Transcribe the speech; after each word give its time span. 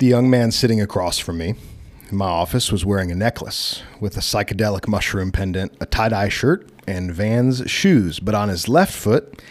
The 0.00 0.06
young 0.06 0.30
man 0.30 0.50
sitting 0.50 0.80
across 0.80 1.18
from 1.18 1.36
me 1.36 1.56
in 2.10 2.16
my 2.16 2.24
office 2.24 2.72
was 2.72 2.86
wearing 2.86 3.12
a 3.12 3.14
necklace 3.14 3.82
with 4.00 4.16
a 4.16 4.20
psychedelic 4.20 4.88
mushroom 4.88 5.30
pendant, 5.30 5.76
a 5.78 5.84
tie 5.84 6.08
dye 6.08 6.30
shirt, 6.30 6.66
and 6.86 7.12
Vans 7.12 7.70
shoes. 7.70 8.18
But 8.18 8.34
on 8.34 8.48
his 8.48 8.66
left 8.66 8.94
foot, 8.94 9.42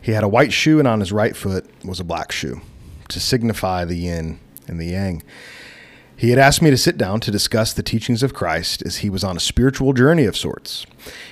he 0.00 0.12
had 0.12 0.24
a 0.24 0.28
white 0.28 0.54
shoe, 0.54 0.78
and 0.78 0.88
on 0.88 1.00
his 1.00 1.12
right 1.12 1.36
foot 1.36 1.66
was 1.84 2.00
a 2.00 2.04
black 2.04 2.32
shoe 2.32 2.62
to 3.10 3.20
signify 3.20 3.84
the 3.84 3.94
yin 3.94 4.40
and 4.66 4.80
the 4.80 4.86
yang. 4.86 5.22
He 6.16 6.30
had 6.30 6.38
asked 6.38 6.62
me 6.62 6.70
to 6.70 6.78
sit 6.78 6.96
down 6.96 7.20
to 7.20 7.30
discuss 7.30 7.74
the 7.74 7.82
teachings 7.82 8.22
of 8.22 8.32
Christ 8.32 8.82
as 8.86 8.98
he 8.98 9.10
was 9.10 9.22
on 9.22 9.36
a 9.36 9.40
spiritual 9.40 9.92
journey 9.92 10.24
of 10.24 10.34
sorts 10.34 10.86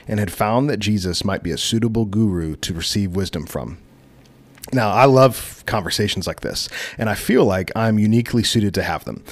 and 0.06 0.20
had 0.20 0.30
found 0.30 0.68
that 0.68 0.76
Jesus 0.76 1.24
might 1.24 1.42
be 1.42 1.52
a 1.52 1.56
suitable 1.56 2.04
guru 2.04 2.54
to 2.56 2.74
receive 2.74 3.16
wisdom 3.16 3.46
from. 3.46 3.78
Now, 4.72 4.90
I 4.90 5.06
love 5.06 5.62
conversations 5.66 6.26
like 6.26 6.40
this, 6.40 6.68
and 6.98 7.08
I 7.08 7.14
feel 7.14 7.44
like 7.44 7.72
I'm 7.74 7.98
uniquely 7.98 8.42
suited 8.42 8.74
to 8.74 8.82
have 8.82 9.04
them. 9.04 9.24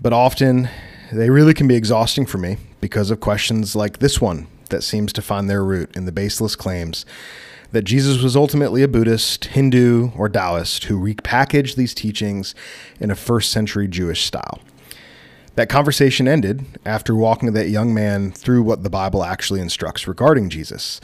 But 0.00 0.12
often, 0.12 0.68
they 1.12 1.30
really 1.30 1.54
can 1.54 1.66
be 1.66 1.74
exhausting 1.74 2.26
for 2.26 2.38
me 2.38 2.58
because 2.80 3.10
of 3.10 3.20
questions 3.20 3.74
like 3.74 3.98
this 3.98 4.20
one 4.20 4.46
that 4.68 4.82
seems 4.82 5.12
to 5.14 5.22
find 5.22 5.48
their 5.48 5.64
root 5.64 5.96
in 5.96 6.04
the 6.04 6.12
baseless 6.12 6.54
claims 6.54 7.06
that 7.72 7.82
Jesus 7.82 8.22
was 8.22 8.36
ultimately 8.36 8.82
a 8.82 8.88
Buddhist, 8.88 9.46
Hindu, 9.46 10.10
or 10.16 10.28
Taoist 10.28 10.84
who 10.84 10.98
repackaged 10.98 11.76
these 11.76 11.94
teachings 11.94 12.54
in 12.98 13.10
a 13.10 13.14
first 13.14 13.50
century 13.50 13.88
Jewish 13.88 14.24
style. 14.24 14.60
That 15.54 15.68
conversation 15.68 16.28
ended 16.28 16.64
after 16.86 17.14
walking 17.14 17.52
that 17.52 17.68
young 17.68 17.92
man 17.92 18.32
through 18.32 18.62
what 18.62 18.84
the 18.84 18.90
Bible 18.90 19.24
actually 19.24 19.60
instructs 19.60 20.06
regarding 20.06 20.50
Jesus. 20.50 21.00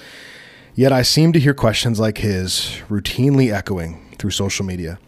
Yet 0.76 0.92
I 0.92 1.02
seem 1.02 1.32
to 1.32 1.38
hear 1.38 1.54
questions 1.54 2.00
like 2.00 2.18
his 2.18 2.80
routinely 2.88 3.52
echoing 3.52 4.16
through 4.18 4.32
social 4.32 4.66
media. 4.66 4.98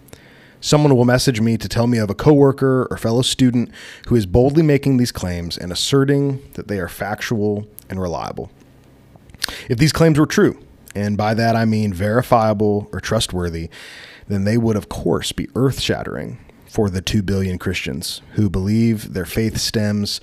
Someone 0.60 0.94
will 0.94 1.04
message 1.04 1.40
me 1.40 1.56
to 1.56 1.68
tell 1.68 1.88
me 1.88 1.98
of 1.98 2.08
a 2.08 2.14
coworker 2.14 2.86
or 2.88 2.96
fellow 2.96 3.22
student 3.22 3.72
who 4.06 4.14
is 4.14 4.26
boldly 4.26 4.62
making 4.62 4.96
these 4.96 5.10
claims 5.10 5.58
and 5.58 5.72
asserting 5.72 6.40
that 6.54 6.68
they 6.68 6.78
are 6.78 6.88
factual 6.88 7.66
and 7.90 8.00
reliable. 8.00 8.52
If 9.68 9.78
these 9.78 9.92
claims 9.92 10.20
were 10.20 10.26
true, 10.26 10.56
and 10.94 11.16
by 11.16 11.34
that 11.34 11.56
I 11.56 11.64
mean 11.64 11.92
verifiable 11.92 12.88
or 12.92 13.00
trustworthy, 13.00 13.68
then 14.28 14.44
they 14.44 14.56
would, 14.56 14.76
of 14.76 14.88
course, 14.88 15.32
be 15.32 15.48
earth 15.56 15.80
shattering 15.80 16.38
for 16.68 16.90
the 16.90 17.02
2 17.02 17.22
billion 17.22 17.58
Christians 17.58 18.22
who 18.34 18.48
believe 18.48 19.14
their 19.14 19.26
faith 19.26 19.58
stems 19.58 20.20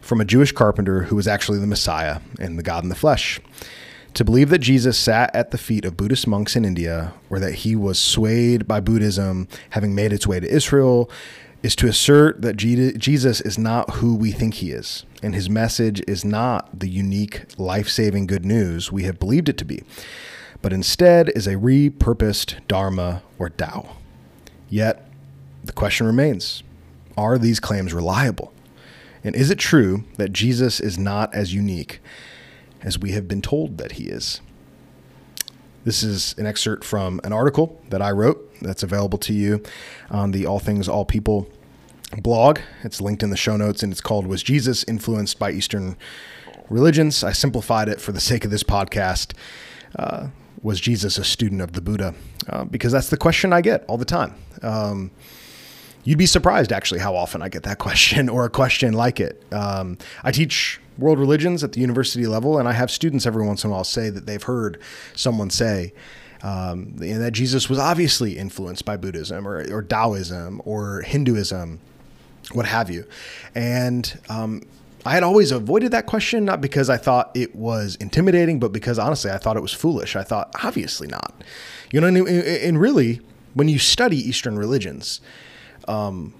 from 0.00 0.20
a 0.20 0.24
Jewish 0.24 0.52
carpenter 0.52 1.02
who 1.02 1.16
was 1.16 1.26
actually 1.26 1.58
the 1.58 1.66
Messiah 1.66 2.20
and 2.38 2.56
the 2.56 2.62
God 2.62 2.84
in 2.84 2.90
the 2.90 2.94
flesh. 2.94 3.40
To 4.14 4.24
believe 4.24 4.50
that 4.50 4.60
Jesus 4.60 4.96
sat 4.96 5.34
at 5.34 5.50
the 5.50 5.58
feet 5.58 5.84
of 5.84 5.96
Buddhist 5.96 6.28
monks 6.28 6.54
in 6.54 6.64
India, 6.64 7.14
or 7.30 7.40
that 7.40 7.54
he 7.54 7.74
was 7.74 7.98
swayed 7.98 8.68
by 8.68 8.78
Buddhism 8.78 9.48
having 9.70 9.92
made 9.92 10.12
its 10.12 10.24
way 10.24 10.38
to 10.38 10.48
Israel, 10.48 11.10
is 11.64 11.74
to 11.74 11.88
assert 11.88 12.40
that 12.40 12.56
Jesus 12.56 13.40
is 13.40 13.58
not 13.58 13.94
who 13.94 14.14
we 14.14 14.30
think 14.30 14.54
he 14.54 14.70
is, 14.70 15.04
and 15.20 15.34
his 15.34 15.50
message 15.50 16.00
is 16.06 16.24
not 16.24 16.78
the 16.78 16.88
unique, 16.88 17.58
life 17.58 17.88
saving 17.88 18.28
good 18.28 18.44
news 18.44 18.92
we 18.92 19.02
have 19.02 19.18
believed 19.18 19.48
it 19.48 19.58
to 19.58 19.64
be, 19.64 19.82
but 20.62 20.72
instead 20.72 21.30
is 21.30 21.48
a 21.48 21.54
repurposed 21.54 22.64
Dharma 22.68 23.22
or 23.36 23.50
Tao. 23.50 23.96
Yet, 24.68 25.10
the 25.64 25.72
question 25.72 26.06
remains 26.06 26.62
are 27.16 27.36
these 27.36 27.58
claims 27.58 27.92
reliable? 27.92 28.52
And 29.24 29.34
is 29.34 29.50
it 29.50 29.58
true 29.58 30.04
that 30.18 30.32
Jesus 30.32 30.78
is 30.78 30.98
not 30.98 31.34
as 31.34 31.52
unique 31.54 32.00
as 32.84 32.98
we 32.98 33.12
have 33.12 33.26
been 33.26 33.42
told 33.42 33.78
that 33.78 33.92
he 33.92 34.04
is. 34.04 34.40
This 35.84 36.02
is 36.02 36.34
an 36.38 36.46
excerpt 36.46 36.84
from 36.84 37.20
an 37.24 37.32
article 37.32 37.80
that 37.90 38.00
I 38.00 38.10
wrote 38.10 38.54
that's 38.60 38.82
available 38.82 39.18
to 39.18 39.32
you 39.32 39.62
on 40.10 40.30
the 40.30 40.46
All 40.46 40.58
Things 40.58 40.88
All 40.88 41.04
People 41.04 41.48
blog. 42.22 42.60
It's 42.82 43.00
linked 43.00 43.22
in 43.22 43.30
the 43.30 43.36
show 43.36 43.56
notes 43.56 43.82
and 43.82 43.90
it's 43.90 44.00
called 44.00 44.26
Was 44.26 44.42
Jesus 44.42 44.84
Influenced 44.84 45.38
by 45.38 45.50
Eastern 45.50 45.96
Religions? 46.70 47.24
I 47.24 47.32
simplified 47.32 47.88
it 47.88 48.00
for 48.00 48.12
the 48.12 48.20
sake 48.20 48.44
of 48.44 48.50
this 48.50 48.62
podcast. 48.62 49.34
Uh, 49.96 50.28
was 50.62 50.80
Jesus 50.80 51.18
a 51.18 51.24
student 51.24 51.60
of 51.60 51.72
the 51.72 51.82
Buddha? 51.82 52.14
Uh, 52.48 52.64
because 52.64 52.92
that's 52.92 53.10
the 53.10 53.16
question 53.16 53.52
I 53.52 53.60
get 53.60 53.84
all 53.86 53.98
the 53.98 54.04
time. 54.04 54.34
Um, 54.62 55.10
you'd 56.04 56.18
be 56.18 56.26
surprised 56.26 56.72
actually 56.72 57.00
how 57.00 57.14
often 57.14 57.42
I 57.42 57.48
get 57.48 57.64
that 57.64 57.78
question 57.78 58.28
or 58.28 58.44
a 58.44 58.50
question 58.50 58.94
like 58.94 59.20
it. 59.20 59.42
Um, 59.52 59.98
I 60.22 60.30
teach 60.32 60.80
world 60.98 61.18
religions 61.18 61.64
at 61.64 61.72
the 61.72 61.80
university 61.80 62.26
level, 62.26 62.58
and 62.58 62.68
I 62.68 62.72
have 62.72 62.90
students 62.90 63.26
every 63.26 63.46
once 63.46 63.64
in 63.64 63.70
a 63.70 63.72
while 63.72 63.84
say 63.84 64.10
that 64.10 64.26
they've 64.26 64.42
heard 64.42 64.80
someone 65.14 65.50
say 65.50 65.92
um, 66.42 66.96
that 66.96 67.32
Jesus 67.32 67.70
was 67.70 67.78
obviously 67.78 68.38
influenced 68.38 68.84
by 68.84 68.96
Buddhism 68.96 69.48
or, 69.48 69.64
or 69.72 69.82
Taoism 69.82 70.60
or 70.64 71.00
Hinduism, 71.00 71.80
what 72.52 72.66
have 72.66 72.90
you. 72.90 73.06
And 73.54 74.18
um, 74.28 74.62
I 75.06 75.12
had 75.12 75.22
always 75.22 75.50
avoided 75.50 75.90
that 75.92 76.06
question, 76.06 76.44
not 76.44 76.60
because 76.60 76.90
I 76.90 76.96
thought 76.96 77.30
it 77.34 77.54
was 77.56 77.96
intimidating, 77.96 78.58
but 78.58 78.72
because 78.72 78.98
honestly, 78.98 79.30
I 79.30 79.38
thought 79.38 79.56
it 79.56 79.62
was 79.62 79.72
foolish. 79.72 80.16
I 80.16 80.22
thought, 80.22 80.54
obviously 80.62 81.08
not. 81.08 81.34
You 81.90 82.00
know, 82.00 82.06
and, 82.06 82.28
and 82.28 82.80
really, 82.80 83.20
when 83.54 83.68
you 83.68 83.78
study 83.78 84.16
Eastern 84.16 84.58
religions, 84.58 85.20
um, 85.88 86.34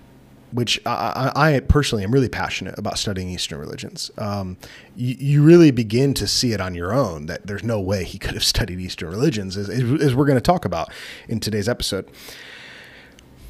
which 0.54 0.80
I, 0.86 1.32
I, 1.34 1.60
personally 1.60 2.04
am 2.04 2.12
really 2.12 2.28
passionate 2.28 2.78
about 2.78 2.96
studying 2.96 3.28
Eastern 3.28 3.58
religions. 3.58 4.12
Um, 4.16 4.56
you, 4.94 5.16
you, 5.18 5.42
really 5.42 5.72
begin 5.72 6.14
to 6.14 6.28
see 6.28 6.52
it 6.52 6.60
on 6.60 6.76
your 6.76 6.94
own 6.94 7.26
that 7.26 7.44
there's 7.44 7.64
no 7.64 7.80
way 7.80 8.04
he 8.04 8.18
could 8.18 8.34
have 8.34 8.44
studied 8.54 8.78
Eastern 8.78 9.10
religions, 9.10 9.56
as, 9.56 9.68
as 9.68 10.14
we're 10.14 10.26
going 10.26 10.36
to 10.36 10.40
talk 10.40 10.64
about 10.64 10.92
in 11.28 11.40
today's 11.40 11.68
episode. 11.68 12.08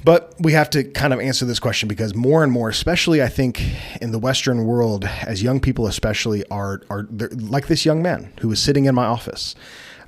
But 0.02 0.34
we 0.40 0.52
have 0.52 0.70
to 0.70 0.82
kind 0.82 1.12
of 1.12 1.20
answer 1.20 1.44
this 1.44 1.60
question 1.60 1.90
because 1.90 2.14
more 2.14 2.42
and 2.42 2.50
more, 2.50 2.70
especially 2.70 3.22
I 3.22 3.28
think 3.28 3.62
in 4.00 4.10
the 4.10 4.18
Western 4.18 4.64
world, 4.64 5.04
as 5.04 5.42
young 5.42 5.60
people 5.60 5.86
especially 5.86 6.42
are 6.48 6.80
are 6.88 7.06
like 7.10 7.66
this 7.66 7.84
young 7.84 8.02
man 8.02 8.32
who 8.40 8.48
was 8.48 8.60
sitting 8.60 8.86
in 8.86 8.94
my 8.94 9.04
office. 9.04 9.54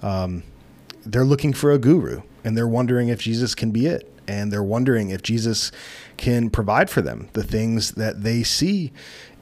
Um, 0.03 0.45
they're 1.05 1.25
looking 1.25 1.53
for 1.53 1.73
a 1.73 1.79
guru 1.79 2.23
and 2.43 2.57
they're 2.57 2.67
wondering 2.67 3.09
if 3.09 3.21
Jesus 3.21 3.55
can 3.55 3.71
be 3.71 3.87
it 3.87 4.11
and 4.29 4.53
they're 4.53 4.63
wondering 4.63 5.11
if 5.11 5.23
Jesus 5.23 5.73
can 6.17 6.51
provide 6.51 6.89
for 6.89 7.03
them 7.03 7.29
the 7.33 7.43
things 7.43 7.93
that 7.93 8.23
they 8.23 8.43
see 8.43 8.93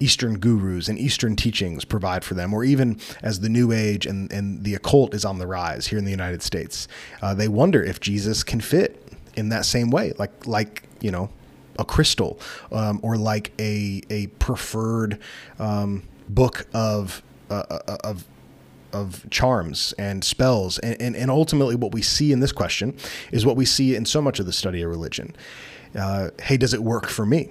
Eastern 0.00 0.38
gurus 0.38 0.88
and 0.88 0.98
Eastern 0.98 1.36
teachings 1.36 1.84
provide 1.84 2.24
for 2.24 2.34
them, 2.34 2.52
or 2.52 2.64
even 2.64 2.98
as 3.22 3.40
the 3.40 3.48
New 3.48 3.72
Age 3.72 4.06
and, 4.06 4.30
and 4.32 4.64
the 4.64 4.74
occult 4.74 5.14
is 5.14 5.24
on 5.24 5.38
the 5.38 5.46
rise 5.46 5.86
here 5.86 5.98
in 5.98 6.04
the 6.04 6.10
United 6.10 6.42
States. 6.42 6.88
Uh, 7.22 7.34
they 7.34 7.48
wonder 7.48 7.82
if 7.82 8.00
Jesus 8.00 8.42
can 8.42 8.60
fit 8.60 9.00
in 9.36 9.48
that 9.50 9.64
same 9.64 9.90
way, 9.90 10.12
like 10.18 10.46
like 10.46 10.84
you 11.00 11.10
know 11.10 11.30
a 11.78 11.84
crystal 11.84 12.38
um, 12.72 13.00
or 13.02 13.16
like 13.16 13.52
a 13.58 14.02
a 14.10 14.26
preferred 14.38 15.18
um, 15.58 16.02
book 16.28 16.66
of 16.74 17.22
uh, 17.50 17.64
uh 17.70 17.96
of 18.04 18.24
of 18.92 19.28
charms 19.30 19.92
and 19.98 20.24
spells. 20.24 20.78
And, 20.78 21.00
and, 21.00 21.16
and, 21.16 21.30
ultimately, 21.30 21.74
what 21.74 21.92
we 21.92 22.00
see 22.00 22.30
in 22.32 22.38
this 22.38 22.52
question 22.52 22.96
is 23.32 23.44
what 23.44 23.56
we 23.56 23.64
see 23.64 23.96
in 23.96 24.06
so 24.06 24.22
much 24.22 24.38
of 24.38 24.46
the 24.46 24.52
study 24.52 24.82
of 24.82 24.91
religion. 24.91 25.34
Uh, 25.94 26.31
hey, 26.43 26.56
does 26.56 26.75
it 26.75 26.82
work 26.82 27.09
for 27.09 27.25
me? 27.25 27.50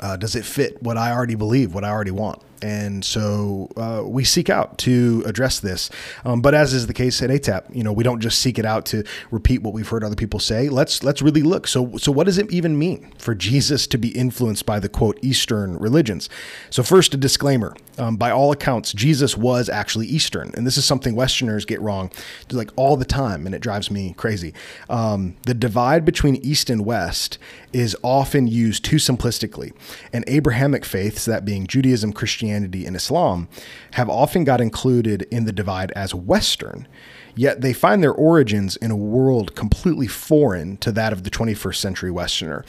Uh, 0.00 0.16
does 0.16 0.34
it 0.34 0.44
fit 0.44 0.82
what 0.82 0.96
I 0.96 1.12
already 1.12 1.34
believe, 1.34 1.74
what 1.74 1.84
I 1.84 1.90
already 1.90 2.10
want? 2.10 2.42
And 2.64 3.04
so 3.04 3.68
uh, 3.76 4.04
we 4.06 4.24
seek 4.24 4.48
out 4.48 4.78
to 4.78 5.22
address 5.26 5.60
this. 5.60 5.90
Um, 6.24 6.40
but 6.40 6.54
as 6.54 6.72
is 6.72 6.86
the 6.86 6.94
case 6.94 7.20
at 7.20 7.28
ATAP, 7.28 7.76
you 7.76 7.84
know, 7.84 7.92
we 7.92 8.02
don't 8.02 8.20
just 8.20 8.38
seek 8.38 8.58
it 8.58 8.64
out 8.64 8.86
to 8.86 9.04
repeat 9.30 9.62
what 9.62 9.74
we've 9.74 9.86
heard 9.86 10.02
other 10.02 10.16
people 10.16 10.40
say. 10.40 10.70
Let's 10.70 11.04
let's 11.04 11.20
really 11.20 11.42
look. 11.42 11.66
So 11.66 11.98
so 11.98 12.10
what 12.10 12.24
does 12.24 12.38
it 12.38 12.50
even 12.50 12.78
mean 12.78 13.12
for 13.18 13.34
Jesus 13.34 13.86
to 13.88 13.98
be 13.98 14.08
influenced 14.16 14.64
by 14.64 14.80
the 14.80 14.88
quote 14.88 15.18
Eastern 15.20 15.76
religions? 15.76 16.30
So 16.70 16.82
first, 16.82 17.12
a 17.12 17.18
disclaimer: 17.18 17.76
um, 17.98 18.16
by 18.16 18.30
all 18.30 18.50
accounts, 18.50 18.94
Jesus 18.94 19.36
was 19.36 19.68
actually 19.68 20.06
Eastern, 20.06 20.50
and 20.56 20.66
this 20.66 20.78
is 20.78 20.86
something 20.86 21.14
Westerners 21.14 21.66
get 21.66 21.82
wrong, 21.82 22.10
like 22.50 22.70
all 22.76 22.96
the 22.96 23.04
time, 23.04 23.44
and 23.44 23.54
it 23.54 23.60
drives 23.60 23.90
me 23.90 24.14
crazy. 24.16 24.54
Um, 24.88 25.36
the 25.42 25.52
divide 25.52 26.06
between 26.06 26.36
East 26.36 26.70
and 26.70 26.86
West 26.86 27.36
is 27.74 27.96
often 28.02 28.46
used 28.46 28.84
too 28.84 28.96
simplistically, 28.96 29.72
and 30.12 30.24
Abrahamic 30.26 30.84
faiths, 30.84 31.24
that 31.24 31.44
being 31.44 31.66
Judaism, 31.66 32.12
Christianity 32.12 32.86
and 32.86 32.94
Islam 32.94 33.48
have 33.92 34.08
often 34.08 34.44
got 34.44 34.60
included 34.60 35.22
in 35.30 35.44
the 35.44 35.52
divide 35.52 35.90
as 35.92 36.14
Western, 36.14 36.86
yet 37.34 37.60
they 37.60 37.72
find 37.72 38.02
their 38.02 38.12
origins 38.12 38.76
in 38.76 38.90
a 38.90 38.96
world 38.96 39.56
completely 39.56 40.06
foreign 40.06 40.76
to 40.78 40.92
that 40.92 41.12
of 41.12 41.24
the 41.24 41.30
21st 41.30 41.76
century 41.76 42.10
Westerner. 42.10 42.64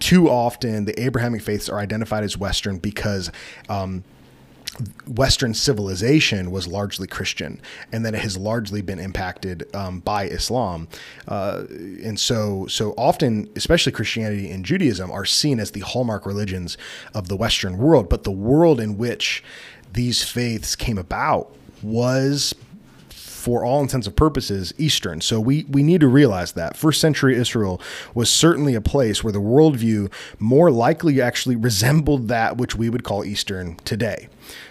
Too 0.00 0.28
often, 0.28 0.84
the 0.84 1.00
Abrahamic 1.00 1.42
faiths 1.42 1.68
are 1.68 1.78
identified 1.78 2.24
as 2.24 2.36
Western 2.36 2.78
because 2.78 3.30
um, 3.68 4.02
Western 5.06 5.52
civilization 5.52 6.50
was 6.50 6.66
largely 6.66 7.06
Christian, 7.06 7.60
and 7.92 8.04
then 8.04 8.14
it 8.14 8.20
has 8.20 8.36
largely 8.36 8.82
been 8.82 8.98
impacted 8.98 9.68
um, 9.74 10.00
by 10.00 10.24
Islam. 10.24 10.88
Uh, 11.26 11.64
and 12.04 12.18
so, 12.18 12.66
so 12.66 12.94
often, 12.96 13.48
especially 13.56 13.92
Christianity 13.92 14.50
and 14.50 14.64
Judaism, 14.64 15.10
are 15.10 15.24
seen 15.24 15.58
as 15.60 15.72
the 15.72 15.80
hallmark 15.80 16.24
religions 16.24 16.78
of 17.14 17.28
the 17.28 17.36
Western 17.36 17.78
world. 17.78 18.08
But 18.08 18.24
the 18.24 18.30
world 18.30 18.80
in 18.80 18.96
which 18.96 19.42
these 19.92 20.22
faiths 20.22 20.76
came 20.76 20.98
about 20.98 21.54
was 21.82 22.54
for 23.40 23.64
all 23.64 23.80
intents 23.80 24.06
and 24.06 24.14
purposes, 24.14 24.72
Eastern. 24.78 25.20
So 25.20 25.40
we, 25.40 25.64
we 25.64 25.82
need 25.82 26.00
to 26.02 26.08
realize 26.08 26.52
that. 26.52 26.76
First 26.76 27.00
century 27.00 27.36
Israel 27.36 27.80
was 28.14 28.30
certainly 28.30 28.74
a 28.74 28.80
place 28.80 29.24
where 29.24 29.32
the 29.32 29.40
worldview 29.40 30.12
more 30.38 30.70
likely 30.70 31.20
actually 31.20 31.56
resembled 31.56 32.28
that 32.28 32.56
which 32.56 32.76
we 32.76 32.90
would 32.90 33.04
call 33.04 33.24
Eastern 33.24 33.76
today. 33.84 34.28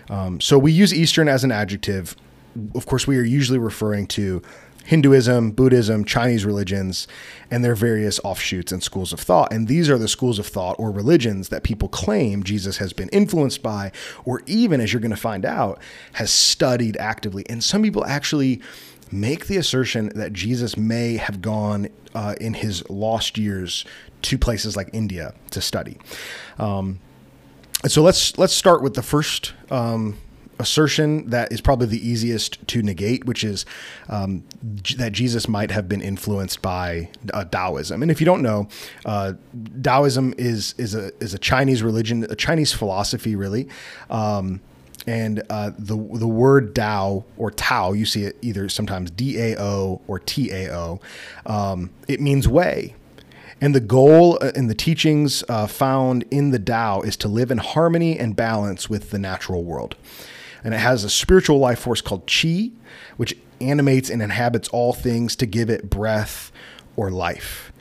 Um, 0.10 0.40
so 0.40 0.58
we 0.58 0.72
use 0.72 0.94
Eastern 0.94 1.28
as 1.28 1.44
an 1.44 1.52
adjective. 1.52 2.16
Of 2.76 2.86
course, 2.86 3.08
we 3.08 3.18
are 3.18 3.24
usually 3.24 3.60
referring 3.60 4.08
to 4.08 4.42
Hinduism, 4.90 5.52
Buddhism, 5.52 6.04
Chinese 6.04 6.46
religions, 6.46 7.08
and 7.52 7.64
their 7.64 7.76
various 7.76 8.20
offshoots 8.24 8.72
and 8.72 8.82
schools 8.82 9.14
of 9.14 9.20
thought. 9.20 9.54
And 9.54 9.68
these 9.68 9.88
are 9.88 10.00
the 10.00 10.08
schools 10.08 10.40
of 10.40 10.48
thought 10.48 10.78
or 10.80 10.90
religions 10.90 11.50
that 11.50 11.62
people 11.62 11.88
claim 11.90 12.42
Jesus 12.42 12.78
has 12.78 12.92
been 12.92 13.08
influenced 13.10 13.62
by, 13.62 13.92
or 14.26 14.42
even, 14.48 14.82
as 14.82 14.92
you're 14.92 15.00
going 15.00 15.12
to 15.12 15.16
find 15.16 15.46
out, 15.46 15.80
has 16.14 16.32
studied 16.32 16.98
actively. 16.98 17.46
And 17.48 17.64
some 17.64 17.84
people 17.84 18.04
actually 18.04 18.64
make 19.12 19.46
the 19.46 19.58
assertion 19.58 20.10
that 20.16 20.34
Jesus 20.34 20.76
may 20.76 21.18
have 21.18 21.40
gone 21.40 21.90
uh, 22.16 22.34
in 22.42 22.56
his 22.56 22.84
lost 22.90 23.38
years 23.38 23.86
to 24.24 24.40
places 24.40 24.76
like 24.76 24.90
India 24.92 25.36
to 25.52 25.62
study. 25.62 26.00
Um, 26.58 27.00
so 27.86 28.02
let's 28.02 28.40
let's 28.40 28.54
start 28.54 28.82
with 28.82 28.96
the 28.96 29.04
first 29.04 29.54
um, 29.70 30.18
assertion 30.60 31.30
that 31.30 31.52
is 31.52 31.62
probably 31.62 31.88
the 31.88 32.08
easiest 32.08 32.68
to 32.68 32.82
negate, 32.82 33.26
which 33.26 33.44
is 33.44 33.66
um, 34.10 34.44
that 34.98 35.14
Jesus 35.14 35.48
might 35.48 35.72
have 35.72 35.88
been 35.88 36.02
influenced 36.02 36.62
by 36.62 37.10
uh, 37.34 37.46
Taoism. 37.46 38.02
And 38.02 38.12
if 38.12 38.20
you 38.20 38.26
don't 38.26 38.42
know, 38.42 38.68
uh, 39.06 39.34
Taoism 39.82 40.34
is 40.38 40.76
is 40.78 40.94
a 40.94 41.12
is 41.24 41.34
a 41.34 41.40
Chinese 41.40 41.82
religion, 41.82 42.26
a 42.30 42.36
Chinese 42.36 42.74
philosophy, 42.74 43.36
really. 43.36 43.68
Um, 44.10 44.62
and 45.08 45.42
uh, 45.50 45.72
the 45.78 45.96
the 45.96 46.28
word 46.28 46.76
Tao 46.76 47.24
or 47.38 47.52
Tao, 47.52 47.94
you 47.94 48.06
see 48.06 48.24
it 48.24 48.38
either 48.42 48.70
sometimes 48.70 49.10
D 49.12 49.40
A 49.40 49.60
O 49.60 50.02
or 50.08 50.20
T 50.20 50.52
A 50.52 50.74
O. 50.76 51.00
Um, 51.46 51.90
it 52.08 52.20
means 52.20 52.48
way. 52.48 52.96
And 53.62 53.76
the 53.76 53.82
goal 53.82 54.38
uh, 54.42 54.52
in 54.56 54.68
the 54.68 54.76
teachings 54.76 55.44
uh, 55.50 55.68
found 55.68 56.24
in 56.32 56.52
the 56.52 56.60
Tao 56.60 57.02
is 57.02 57.18
to 57.18 57.28
live 57.28 57.52
in 57.52 57.58
harmony 57.58 58.18
and 58.18 58.36
balance 58.36 58.90
with 58.90 59.10
the 59.10 59.20
natural 59.20 59.64
world 59.64 59.96
and 60.64 60.74
it 60.74 60.80
has 60.80 61.04
a 61.04 61.10
spiritual 61.10 61.60
life 61.60 61.80
force 61.80 62.02
called 62.02 62.28
chi, 62.28 62.72
which 63.18 63.36
animates 63.62 64.10
and 64.10 64.22
inhabits 64.22 64.70
all 64.70 64.94
things 64.94 65.36
to 65.38 65.46
give 65.46 65.70
it 65.70 65.90
breath 65.90 66.52
or 66.96 67.12
life. 67.12 67.72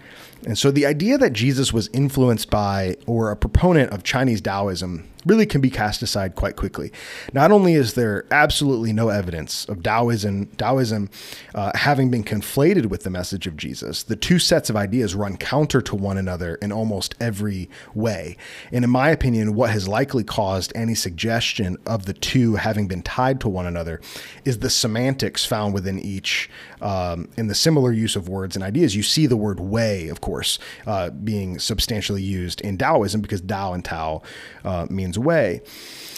And 0.46 0.56
so 0.56 0.70
the 0.70 0.86
idea 0.86 1.19
that 1.19 1.32
Jesus 1.32 1.72
was 1.72 1.88
influenced 1.92 2.50
by 2.50 2.96
or 3.06 3.30
a 3.30 3.36
proponent 3.36 3.92
of 3.92 4.04
Chinese 4.04 4.40
Taoism 4.40 5.08
really 5.26 5.46
can 5.46 5.60
be 5.60 5.70
cast 5.70 6.02
aside 6.02 6.34
quite 6.34 6.56
quickly. 6.56 6.92
Not 7.32 7.50
only 7.50 7.74
is 7.74 7.94
there 7.94 8.26
absolutely 8.30 8.92
no 8.92 9.08
evidence 9.08 9.64
of 9.66 9.82
Taoism, 9.82 10.46
Taoism 10.56 11.10
uh, 11.54 11.72
having 11.74 12.10
been 12.10 12.24
conflated 12.24 12.86
with 12.86 13.02
the 13.02 13.10
message 13.10 13.46
of 13.46 13.56
Jesus, 13.56 14.02
the 14.02 14.16
two 14.16 14.38
sets 14.38 14.70
of 14.70 14.76
ideas 14.76 15.14
run 15.14 15.36
counter 15.36 15.80
to 15.82 15.94
one 15.94 16.18
another 16.18 16.56
in 16.56 16.72
almost 16.72 17.14
every 17.20 17.68
way. 17.94 18.36
And 18.72 18.84
in 18.84 18.90
my 18.90 19.10
opinion, 19.10 19.54
what 19.54 19.70
has 19.70 19.88
likely 19.88 20.24
caused 20.24 20.72
any 20.74 20.94
suggestion 20.94 21.76
of 21.86 22.06
the 22.06 22.12
two 22.12 22.56
having 22.56 22.88
been 22.88 23.02
tied 23.02 23.40
to 23.40 23.48
one 23.48 23.66
another 23.66 24.00
is 24.44 24.58
the 24.58 24.70
semantics 24.70 25.44
found 25.44 25.74
within 25.74 25.98
each 25.98 26.50
um, 26.80 27.28
in 27.36 27.48
the 27.48 27.54
similar 27.54 27.92
use 27.92 28.16
of 28.16 28.28
words 28.28 28.56
and 28.56 28.64
ideas. 28.64 28.94
You 28.94 29.02
see 29.02 29.26
the 29.26 29.36
word 29.36 29.60
way, 29.60 30.08
of 30.08 30.20
course, 30.20 30.58
uh, 30.86 31.10
being 31.10 31.58
substantially 31.58 32.22
used 32.22 32.60
in 32.60 32.78
Taoism 32.78 33.20
because 33.20 33.40
Tao 33.40 33.72
and 33.72 33.84
Tao 33.84 34.22
uh, 34.64 34.86
way. 35.16 35.62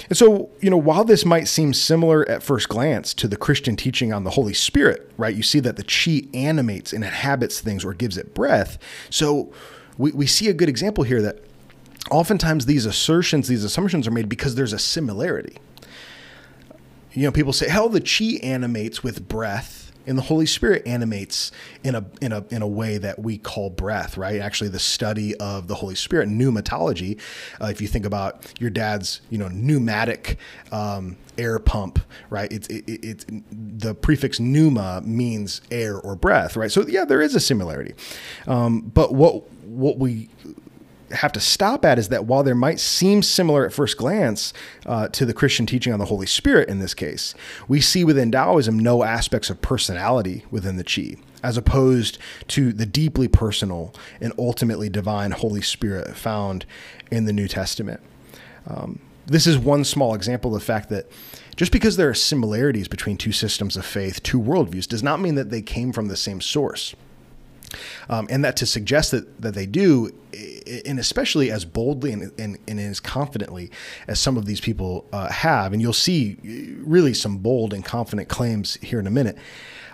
And 0.09 0.17
so, 0.17 0.51
you 0.61 0.71
know, 0.71 0.77
while 0.77 1.05
this 1.05 1.25
might 1.25 1.47
seem 1.47 1.75
similar 1.75 2.27
at 2.29 2.43
first 2.43 2.69
glance 2.69 3.13
to 3.15 3.29
the 3.29 3.37
Christian 3.37 3.77
teaching 3.77 4.13
on 4.13 4.25
the 4.25 4.31
Holy 4.31 4.55
Spirit, 4.55 5.13
right? 5.19 5.35
You 5.35 5.43
see 5.43 5.61
that 5.61 5.77
the 5.77 5.85
chi 5.85 6.27
animates 6.37 6.93
and 6.93 7.05
inhabits 7.05 7.61
things 7.61 7.85
or 7.85 7.93
gives 7.93 8.17
it 8.17 8.35
breath. 8.35 8.79
So 9.11 9.53
we, 9.99 10.13
we 10.13 10.27
see 10.27 10.49
a 10.49 10.55
good 10.55 10.69
example 10.69 11.05
here 11.05 11.21
that 11.23 11.45
oftentimes 12.11 12.67
these 12.67 12.87
assertions, 12.87 13.47
these 13.49 13.63
assumptions 13.63 14.09
are 14.09 14.11
made 14.11 14.29
because 14.29 14.55
there's 14.55 14.73
a 14.73 14.79
similarity. 14.79 15.59
You 17.13 17.25
know, 17.25 17.33
people 17.33 17.53
say, 17.53 17.69
hell, 17.69 17.89
the 17.89 18.01
chi 18.01 18.45
animates 18.45 19.03
with 19.03 19.29
breath 19.29 19.80
and 20.11 20.19
the 20.19 20.23
Holy 20.23 20.45
Spirit 20.45 20.83
animates 20.87 21.53
in 21.85 21.95
a 21.95 22.05
in 22.21 22.33
a 22.33 22.45
in 22.51 22.62
a 22.62 22.67
way 22.67 22.99
that 22.99 23.21
we 23.21 23.39
call 23.39 23.71
breath, 23.71 24.19
right? 24.19 24.41
Actually, 24.41 24.69
the 24.69 24.81
study 24.81 25.37
of 25.37 25.69
the 25.69 25.77
Holy 25.77 25.95
Spirit, 25.95 26.29
pneumatology. 26.29 27.19
Uh, 27.61 27.67
if 27.67 27.81
you 27.81 27.87
think 27.87 28.05
about 28.05 28.53
your 28.61 28.71
dad's, 28.71 29.21
you 29.31 29.39
know, 29.39 29.49
pneumatic 29.49 30.37
um, 30.73 31.17
air 31.39 31.61
pump, 31.61 32.01
right? 32.29 32.53
It's 32.53 32.67
it, 32.67 32.89
it, 32.89 33.05
it's 33.05 33.27
the 33.53 33.95
prefix 33.95 34.41
pneuma 34.41 35.01
means 35.05 35.61
air 35.71 35.97
or 35.97 36.17
breath, 36.17 36.57
right? 36.57 36.73
So 36.73 36.85
yeah, 36.87 37.05
there 37.05 37.23
is 37.23 37.37
a 37.37 37.41
similarity, 37.41 37.95
um, 38.49 38.81
but 38.81 39.15
what 39.15 39.49
what 39.62 39.99
we 39.99 40.29
have 41.12 41.33
to 41.33 41.41
stop 41.41 41.85
at 41.85 41.99
is 41.99 42.09
that 42.09 42.25
while 42.25 42.43
there 42.43 42.55
might 42.55 42.81
seem 42.81 43.23
similar 43.23 43.67
at 43.67 43.73
first 43.73 43.97
glance 43.97 44.53
uh, 44.87 45.09
to 45.09 45.27
the 45.27 45.35
Christian 45.35 45.67
teaching 45.67 45.93
on 45.93 45.99
the 45.99 46.07
Holy 46.07 46.27
Spirit 46.27 46.69
in 46.69 46.79
this 46.79 46.95
case, 46.95 47.35
we 47.69 47.81
see 47.81 48.05
within 48.05 48.31
Taoism 48.31 48.79
no 48.79 49.03
aspects 49.03 49.51
of 49.51 49.61
personality 49.61 50.45
within 50.51 50.77
the 50.77 50.85
Qi, 50.85 51.19
as 51.43 51.57
opposed 51.57 52.19
to 52.49 52.73
the 52.73 52.87
deeply 52.87 53.29
personal 53.29 53.95
and 54.21 54.33
ultimately 54.39 54.89
divine 54.89 55.33
Holy 55.33 55.62
Spirit 55.62 56.17
found 56.17 56.67
in 57.11 57.25
the 57.25 57.33
New 57.33 57.49
Testament. 57.49 58.01
Um, 58.67 59.01
this 59.27 59.47
is 59.47 59.59
one 59.59 59.85
small 59.85 60.15
example 60.15 60.55
of 60.55 60.61
the 60.61 60.67
fact 60.67 60.89
that 60.89 61.11
just 61.57 61.73
because 61.73 61.97
there 61.97 62.09
are 62.09 62.15
similarities 62.15 62.89
between 62.89 63.17
two 63.17 63.33
systems 63.33 63.77
of 63.77 63.85
faith, 63.85 64.23
two 64.23 64.41
worldviews, 64.41 64.89
does 64.89 65.03
not 65.03 65.21
mean 65.21 65.35
that 65.35 65.51
they 65.51 65.62
came 65.62 65.93
from 65.93 66.09
the 66.09 66.17
same 66.17 66.41
source. 66.41 66.95
Um, 68.09 68.27
and 68.31 68.45
that 68.45 68.57
to 68.57 68.67
suggest 68.67 69.11
that, 69.13 69.41
that 69.41 69.55
they 69.55 69.67
do, 69.67 70.13
and 70.87 70.99
especially 70.99 71.51
as 71.51 71.65
boldly 71.65 72.13
and, 72.13 72.33
and, 72.39 72.59
and 72.69 72.81
as 72.81 73.01
confidently 73.01 73.71
as 74.07 74.19
some 74.19 74.37
of 74.37 74.47
these 74.47 74.61
people 74.61 75.07
uh, 75.13 75.31
have, 75.31 75.73
and 75.73 75.81
you'll 75.83 75.93
see 75.93 76.37
really 76.85 77.15
some 77.15 77.39
bold 77.39 77.73
and 77.73 77.85
confident 77.85 78.29
claims 78.29 78.75
here 78.77 79.01
in 79.01 79.07
a 79.07 79.11
minute, 79.11 79.37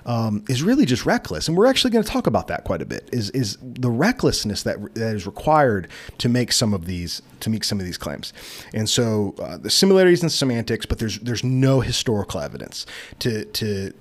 um, 0.07 0.45
is 0.49 0.63
really 0.63 0.87
just 0.87 1.05
reckless. 1.05 1.49
And 1.49 1.57
we're 1.57 1.67
actually 1.67 1.91
going 1.91 2.05
to 2.05 2.11
talk 2.11 2.27
about 2.27 2.47
that 2.47 2.65
quite 2.65 2.81
a 2.81 2.87
bit. 2.87 3.09
Is 3.13 3.31
is 3.31 3.59
the 3.61 3.91
recklessness 3.91 4.63
that 4.63 4.95
that 4.95 5.17
is 5.17 5.27
required 5.27 5.89
to 6.19 6.29
make 6.29 6.53
some 6.53 6.73
of 6.73 6.87
these 6.87 7.21
to 7.41 7.51
make 7.51 7.65
some 7.65 7.81
of 7.81 7.87
these 7.87 7.99
claims. 7.99 8.33
And 8.73 8.89
so 8.89 9.35
uh, 9.41 9.59
the 9.59 9.71
similarities 9.71 10.23
in 10.23 10.31
semantics, 10.31 10.87
but 10.87 10.99
there's 10.99 11.19
there's 11.19 11.45
no 11.45 11.81
historical 11.81 12.41
evidence 12.41 12.87
to 13.19 13.45
to 13.47 13.93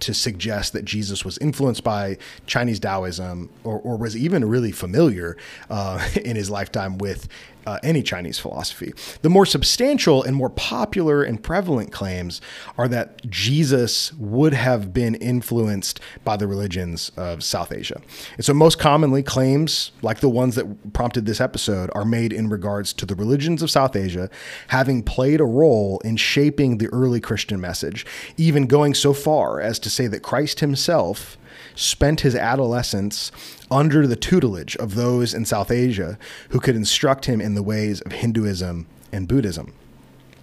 to 0.00 0.14
suggest 0.14 0.72
that 0.72 0.84
Jesus 0.84 1.24
was 1.24 1.38
influenced 1.38 1.84
by 1.84 2.18
Chinese 2.46 2.80
Taoism 2.80 3.50
or, 3.64 3.80
or 3.80 3.96
was 3.96 4.16
even 4.16 4.44
really 4.44 4.72
familiar 4.72 5.36
uh, 5.70 6.06
in 6.24 6.36
his 6.36 6.50
lifetime 6.50 6.98
with 6.98 7.28
uh, 7.68 7.78
any 7.82 8.02
Chinese 8.02 8.38
philosophy. 8.38 8.94
The 9.20 9.28
more 9.28 9.44
substantial 9.44 10.22
and 10.22 10.34
more 10.34 10.48
popular 10.48 11.22
and 11.22 11.42
prevalent 11.42 11.92
claims 11.92 12.40
are 12.78 12.88
that 12.88 13.28
Jesus 13.28 14.10
would 14.14 14.54
have 14.54 14.94
been 14.94 15.14
influenced 15.16 16.00
by 16.24 16.38
the 16.38 16.46
religions 16.46 17.12
of 17.14 17.44
South 17.44 17.70
Asia. 17.70 18.00
And 18.36 18.44
so, 18.44 18.54
most 18.54 18.78
commonly, 18.78 19.22
claims 19.22 19.92
like 20.00 20.20
the 20.20 20.30
ones 20.30 20.54
that 20.54 20.94
prompted 20.94 21.26
this 21.26 21.42
episode 21.42 21.90
are 21.94 22.06
made 22.06 22.32
in 22.32 22.48
regards 22.48 22.94
to 22.94 23.04
the 23.04 23.14
religions 23.14 23.62
of 23.62 23.70
South 23.70 23.94
Asia 23.94 24.30
having 24.68 25.02
played 25.02 25.40
a 25.40 25.44
role 25.44 26.00
in 26.06 26.16
shaping 26.16 26.78
the 26.78 26.86
early 26.86 27.20
Christian 27.20 27.60
message, 27.60 28.06
even 28.38 28.66
going 28.66 28.94
so 28.94 29.12
far 29.12 29.60
as 29.60 29.78
to 29.80 29.90
say 29.90 30.06
that 30.06 30.22
Christ 30.22 30.60
himself 30.60 31.36
spent 31.78 32.20
his 32.20 32.34
adolescence 32.34 33.30
under 33.70 34.06
the 34.06 34.16
tutelage 34.16 34.76
of 34.76 34.96
those 34.96 35.32
in 35.32 35.44
South 35.44 35.70
Asia 35.70 36.18
who 36.48 36.58
could 36.58 36.74
instruct 36.74 37.26
him 37.26 37.40
in 37.40 37.54
the 37.54 37.62
ways 37.62 38.00
of 38.00 38.12
Hinduism 38.12 38.86
and 39.12 39.28
Buddhism. 39.28 39.72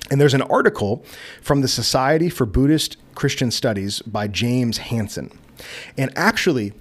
And 0.09 0.21
there's 0.21 0.33
an 0.33 0.43
article 0.43 1.03
from 1.41 1.61
the 1.61 1.67
Society 1.67 2.29
for 2.29 2.45
Buddhist 2.45 2.97
Christian 3.15 3.51
Studies 3.51 4.01
by 4.03 4.27
James 4.27 4.77
Hanson. 4.77 5.37
And 5.97 6.11
actually, 6.15 6.73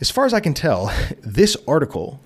as 0.00 0.10
far 0.10 0.24
as 0.24 0.32
I 0.32 0.40
can 0.40 0.54
tell, 0.54 0.92
this 1.20 1.56
article 1.68 2.20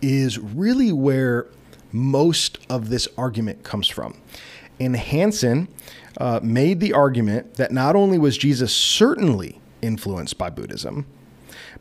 is 0.00 0.38
really 0.38 0.92
where 0.92 1.46
most 1.92 2.58
of 2.70 2.88
this 2.88 3.06
argument 3.18 3.64
comes 3.64 3.88
from. 3.88 4.18
And 4.78 4.96
Hanson 4.96 5.68
uh, 6.16 6.40
made 6.42 6.80
the 6.80 6.94
argument 6.94 7.54
that 7.54 7.70
not 7.70 7.96
only 7.96 8.18
was 8.18 8.38
Jesus 8.38 8.74
certainly 8.74 9.59
influenced 9.82 10.38
by 10.38 10.50
Buddhism, 10.50 11.06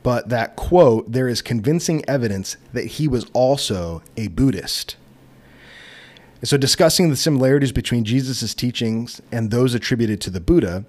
but 0.04 0.30
that, 0.30 0.56
quote, 0.56 1.12
there 1.12 1.28
is 1.28 1.42
convincing 1.42 2.04
evidence 2.08 2.58
that 2.74 2.86
he 2.86 3.08
was 3.08 3.26
also 3.34 4.02
a 4.18 4.28
Buddhist. 4.30 4.96
so, 6.44 6.58
discussing 6.58 7.10
the 7.10 7.16
similarities 7.16 7.72
between 7.72 8.04
Jesus' 8.04 8.54
teachings 8.54 9.22
and 9.32 9.52
those 9.52 9.74
attributed 9.74 10.22
to 10.22 10.30
the 10.30 10.40
Buddha, 10.40 10.86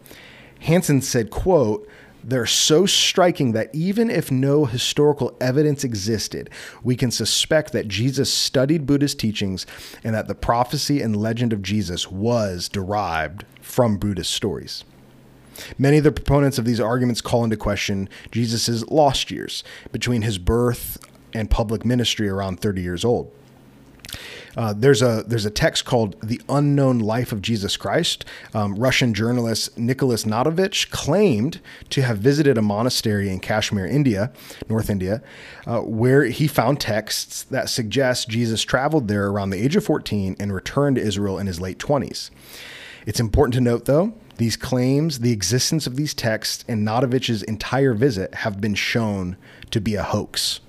Hanson 0.60 1.00
said, 1.00 1.30
quote, 1.30 1.88
they're 2.22 2.46
so 2.46 2.86
striking 2.86 3.52
that 3.52 3.74
even 3.74 4.10
if 4.10 4.30
no 4.30 4.66
historical 4.66 5.36
evidence 5.40 5.84
existed, 5.84 6.50
we 6.82 6.96
can 6.96 7.10
suspect 7.10 7.72
that 7.72 7.88
Jesus 7.88 8.32
studied 8.32 8.86
Buddhist 8.86 9.18
teachings 9.18 9.66
and 10.04 10.14
that 10.14 10.28
the 10.28 10.34
prophecy 10.34 11.00
and 11.00 11.16
legend 11.16 11.52
of 11.52 11.62
Jesus 11.62 12.10
was 12.10 12.68
derived 12.68 13.44
from 13.62 13.96
Buddhist 13.96 14.32
stories. 14.32 14.84
Many 15.78 15.98
of 15.98 16.04
the 16.04 16.12
proponents 16.12 16.58
of 16.58 16.64
these 16.64 16.80
arguments 16.80 17.20
call 17.20 17.44
into 17.44 17.56
question 17.56 18.08
Jesus' 18.30 18.84
lost 18.88 19.30
years 19.30 19.64
between 19.92 20.22
his 20.22 20.38
birth 20.38 20.98
and 21.32 21.50
public 21.50 21.84
ministry 21.84 22.28
around 22.28 22.60
30 22.60 22.82
years 22.82 23.04
old. 23.04 23.32
Uh, 24.56 24.74
there's 24.76 25.02
a 25.02 25.24
there's 25.26 25.44
a 25.44 25.50
text 25.50 25.84
called 25.84 26.16
"The 26.22 26.40
Unknown 26.48 26.98
Life 26.98 27.32
of 27.32 27.40
Jesus 27.40 27.76
Christ." 27.76 28.24
Um, 28.54 28.74
Russian 28.74 29.14
journalist 29.14 29.78
Nicholas 29.78 30.24
Notovitch 30.24 30.90
claimed 30.90 31.60
to 31.90 32.02
have 32.02 32.18
visited 32.18 32.58
a 32.58 32.62
monastery 32.62 33.30
in 33.30 33.40
Kashmir, 33.40 33.86
India, 33.86 34.32
North 34.68 34.90
India, 34.90 35.22
uh, 35.66 35.80
where 35.80 36.24
he 36.24 36.46
found 36.48 36.80
texts 36.80 37.44
that 37.44 37.68
suggest 37.68 38.28
Jesus 38.28 38.62
traveled 38.62 39.08
there 39.08 39.28
around 39.28 39.50
the 39.50 39.62
age 39.62 39.76
of 39.76 39.84
14 39.84 40.36
and 40.38 40.52
returned 40.52 40.96
to 40.96 41.02
Israel 41.02 41.38
in 41.38 41.46
his 41.46 41.60
late 41.60 41.78
20s. 41.78 42.30
It's 43.06 43.20
important 43.20 43.54
to 43.54 43.60
note, 43.60 43.86
though, 43.86 44.12
these 44.40 44.56
claims, 44.56 45.20
the 45.20 45.32
existence 45.32 45.86
of 45.86 45.96
these 45.96 46.14
texts, 46.14 46.64
and 46.66 46.84
Notovitch's 46.84 47.42
entire 47.42 47.92
visit 47.92 48.36
have 48.36 48.60
been 48.60 48.74
shown 48.74 49.36
to 49.70 49.80
be 49.80 49.94
a 49.94 50.02
hoax. 50.02 50.60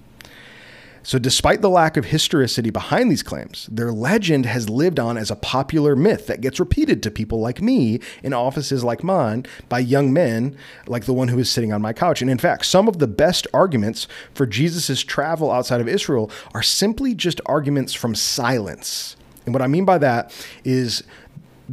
So, 1.03 1.17
despite 1.17 1.61
the 1.61 1.69
lack 1.69 1.95
of 1.95 2.05
historicity 2.05 2.69
behind 2.69 3.09
these 3.09 3.23
claims, 3.23 3.67
their 3.71 3.93
legend 3.93 4.45
has 4.45 4.69
lived 4.69 4.99
on 4.99 5.17
as 5.17 5.31
a 5.31 5.37
popular 5.37 5.95
myth 5.95 6.27
that 6.27 6.41
gets 6.41 6.59
repeated 6.59 7.01
to 7.01 7.09
people 7.09 7.39
like 7.39 7.61
me 7.61 8.01
in 8.21 8.33
offices 8.33 8.83
like 8.83 9.03
mine 9.03 9.45
by 9.69 9.79
young 9.79 10.11
men 10.13 10.55
like 10.85 11.05
the 11.05 11.13
one 11.13 11.29
who 11.29 11.39
is 11.39 11.49
sitting 11.49 11.73
on 11.73 11.81
my 11.81 11.93
couch. 11.93 12.21
And 12.21 12.29
in 12.29 12.37
fact, 12.37 12.65
some 12.65 12.87
of 12.89 12.99
the 12.99 13.07
best 13.07 13.47
arguments 13.53 14.05
for 14.35 14.45
Jesus' 14.45 15.01
travel 15.01 15.49
outside 15.49 15.81
of 15.81 15.87
Israel 15.87 16.29
are 16.53 16.61
simply 16.61 17.15
just 17.15 17.39
arguments 17.45 17.93
from 17.93 18.15
silence. 18.15 19.15
And 19.45 19.55
what 19.55 19.63
I 19.63 19.67
mean 19.67 19.85
by 19.85 19.97
that 19.97 20.31
is 20.63 21.03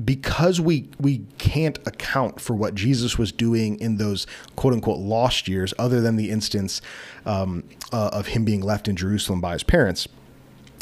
because 0.05 0.61
we 0.61 0.89
we 1.01 1.23
can't 1.39 1.79
account 1.87 2.41
for 2.41 2.55
what 2.55 2.75
Jesus 2.75 3.19
was 3.19 3.33
doing 3.33 3.79
in 3.81 3.97
those 3.97 4.27
quote 4.57 4.75
unquote 4.75 4.99
lost 4.99 5.49
years, 5.49 5.75
other 5.79 6.01
than 6.01 6.17
the 6.17 6.31
instance 6.31 6.81
um, 7.27 7.65
uh, 7.93 8.11
of 8.13 8.29
him 8.29 8.45
being 8.45 8.61
left 8.61 8.89
in 8.89 8.97
Jerusalem 8.97 9.41
by 9.41 9.55
his 9.55 9.63
parents, 9.63 10.09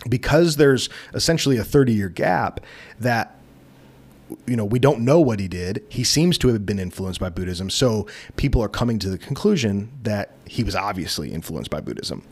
because 0.08 0.56
there's 0.56 0.88
essentially 1.14 1.56
a 1.56 1.64
30 1.64 1.92
year 1.92 2.08
gap 2.08 2.60
that 3.00 3.35
you 4.46 4.56
know, 4.56 4.64
we 4.64 4.78
don't 4.78 5.00
know 5.00 5.20
what 5.20 5.38
he 5.38 5.48
did. 5.48 5.84
He 5.88 6.02
seems 6.04 6.38
to 6.38 6.48
have 6.48 6.66
been 6.66 6.78
influenced 6.78 7.20
by 7.20 7.28
Buddhism. 7.28 7.70
So 7.70 8.06
people 8.36 8.62
are 8.62 8.68
coming 8.68 8.98
to 9.00 9.08
the 9.08 9.18
conclusion 9.18 9.90
that 10.02 10.32
he 10.46 10.64
was 10.64 10.74
obviously 10.74 11.32
influenced 11.32 11.70
by 11.70 11.80
Buddhism. 11.80 12.22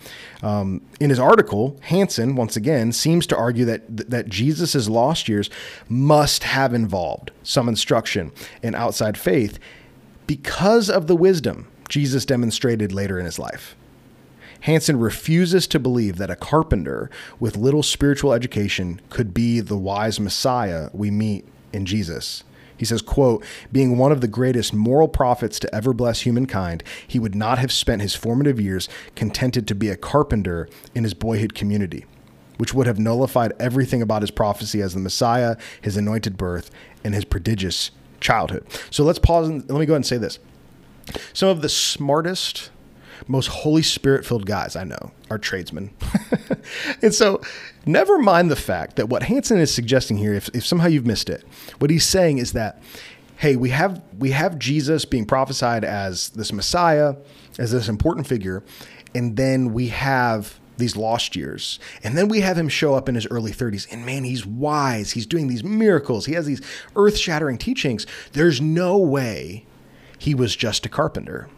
Um, 0.43 0.83
in 1.01 1.11
his 1.11 1.19
article, 1.19 1.79
Hanson, 1.83 2.37
once 2.37 2.57
again, 2.57 2.93
seems 2.93 3.27
to 3.29 3.37
argue 3.37 3.65
that, 3.67 4.11
that 4.11 4.29
Jesus' 4.29 4.89
lost 4.89 5.29
years 5.29 5.51
must 5.89 6.45
have 6.45 6.75
involved 6.75 7.31
some 7.43 7.69
instruction 7.69 8.33
in 8.63 8.75
outside 8.75 9.17
faith 9.17 9.59
because 10.27 10.91
of 10.91 11.07
the 11.07 11.17
wisdom 11.17 11.69
Jesus 11.89 12.25
demonstrated 12.25 12.93
later 12.93 13.19
in 13.19 13.25
his 13.25 13.39
life. 13.39 13.77
Hanson 14.61 14.99
refuses 14.99 15.67
to 15.67 15.79
believe 15.79 16.17
that 16.17 16.31
a 16.31 16.37
carpenter 16.37 17.11
with 17.39 17.57
little 17.57 17.83
spiritual 17.83 18.33
education 18.33 18.99
could 19.11 19.35
be 19.35 19.61
the 19.61 19.77
wise 19.77 20.19
Messiah 20.19 20.89
we 20.95 21.11
meet 21.11 21.45
in 21.75 21.85
Jesus. 21.85 22.45
He 22.77 22.85
says, 22.85 23.03
quote, 23.03 23.45
being 23.71 23.97
one 23.97 24.11
of 24.11 24.21
the 24.21 24.29
greatest 24.29 24.75
moral 24.75 25.09
prophets 25.09 25.59
to 25.61 25.75
ever 25.75 25.93
bless 25.93 26.23
humankind, 26.23 26.83
he 27.07 27.19
would 27.19 27.35
not 27.35 27.59
have 27.59 27.71
spent 27.71 28.03
his 28.03 28.17
formative 28.17 28.61
years 28.61 28.89
contented 29.15 29.69
to 29.69 29.75
be 29.75 29.91
a 29.91 29.97
carpenter 29.97 30.69
in 30.95 31.05
his 31.05 31.15
boyhood 31.15 31.55
community, 31.55 32.05
which 32.57 32.75
would 32.75 32.87
have 32.87 32.99
nullified 32.99 33.53
everything 33.61 34.03
about 34.03 34.23
his 34.23 34.31
prophecy 34.31 34.83
as 34.83 34.95
the 34.95 35.01
Messiah, 35.01 35.57
his 35.81 35.97
anointed 35.97 36.37
birth, 36.37 36.71
and 37.05 37.15
his 37.15 37.25
prodigious 37.25 37.91
childhood. 38.21 38.67
So 38.91 39.05
let's 39.05 39.19
pause 39.19 39.49
and 39.49 39.69
let 39.71 39.79
me 39.79 39.87
go 39.87 39.93
ahead 39.93 39.99
and 39.99 40.07
say 40.07 40.19
this. 40.19 40.39
Some 41.33 41.51
of 41.51 41.63
the 41.63 41.69
smartest, 41.69 42.71
most 43.29 43.49
Holy 43.49 43.83
Spirit 43.83 44.25
filled 44.25 44.47
guys 44.47 44.77
I 44.77 44.85
know 44.85 45.13
are 45.31 45.39
tradesmen. 45.39 45.91
and 47.03 47.15
so, 47.15 47.41
never 47.87 48.19
mind 48.19 48.51
the 48.51 48.57
fact 48.57 48.97
that 48.97 49.09
what 49.09 49.25
Hanson 49.25 49.59
is 49.59 49.73
suggesting 49.73 50.17
here, 50.17 50.35
if, 50.35 50.49
if 50.55 50.65
somehow 50.67 50.87
you've 50.87 51.07
missed 51.07 51.31
it, 51.31 51.45
what 51.79 51.91
he's 51.91 52.05
saying 52.07 52.39
is 52.39 52.53
that, 52.53 52.83
hey, 53.37 53.57
we 53.57 53.71
have 53.71 54.03
we 54.19 54.31
have 54.31 54.59
Jesus 54.59 55.05
being 55.05 55.27
prophesied 55.27 55.85
as 55.85 56.31
this 56.31 56.53
Messiah, 56.53 57.17
as 57.59 57.73
this 57.73 57.89
important 57.89 58.27
figure, 58.27 58.63
and 59.15 59.37
then 59.37 59.73
we 59.73 59.89
have 59.89 60.59
these 60.77 60.97
lost 60.97 61.37
years. 61.37 61.79
And 62.03 62.17
then 62.17 62.29
we 62.29 62.41
have 62.41 62.59
him 62.59 62.69
show 62.69 62.95
up 62.95 63.09
in 63.09 63.15
his 63.15 63.27
early 63.29 63.53
30s. 63.53 63.87
And 63.93 64.05
man, 64.05 64.25
he's 64.25 64.45
wise. 64.45 65.13
He's 65.13 65.27
doing 65.27 65.49
these 65.49 65.63
miracles. 65.63 66.27
He 66.27 66.35
has 66.35 66.47
these 66.47 66.61
earth 66.97 67.17
shattering 67.17 67.59
teachings. 67.59 68.07
There's 68.33 68.61
no 68.61 68.99
way 68.99 69.67
he 70.19 70.35
was 70.35 70.57
just 70.57 70.87
a 70.87 70.89
carpenter. 70.89 71.49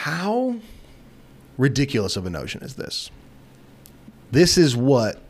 How 0.00 0.56
ridiculous 1.58 2.16
of 2.16 2.24
a 2.24 2.30
notion 2.30 2.62
is 2.62 2.76
this? 2.76 3.10
This 4.32 4.56
is 4.56 4.74
what 4.74 5.20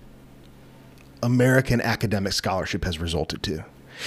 American 1.25 1.81
academic 1.81 2.35
scholarship 2.35 2.85
has 2.85 3.01
resulted 3.01 3.43
to. 3.43 3.65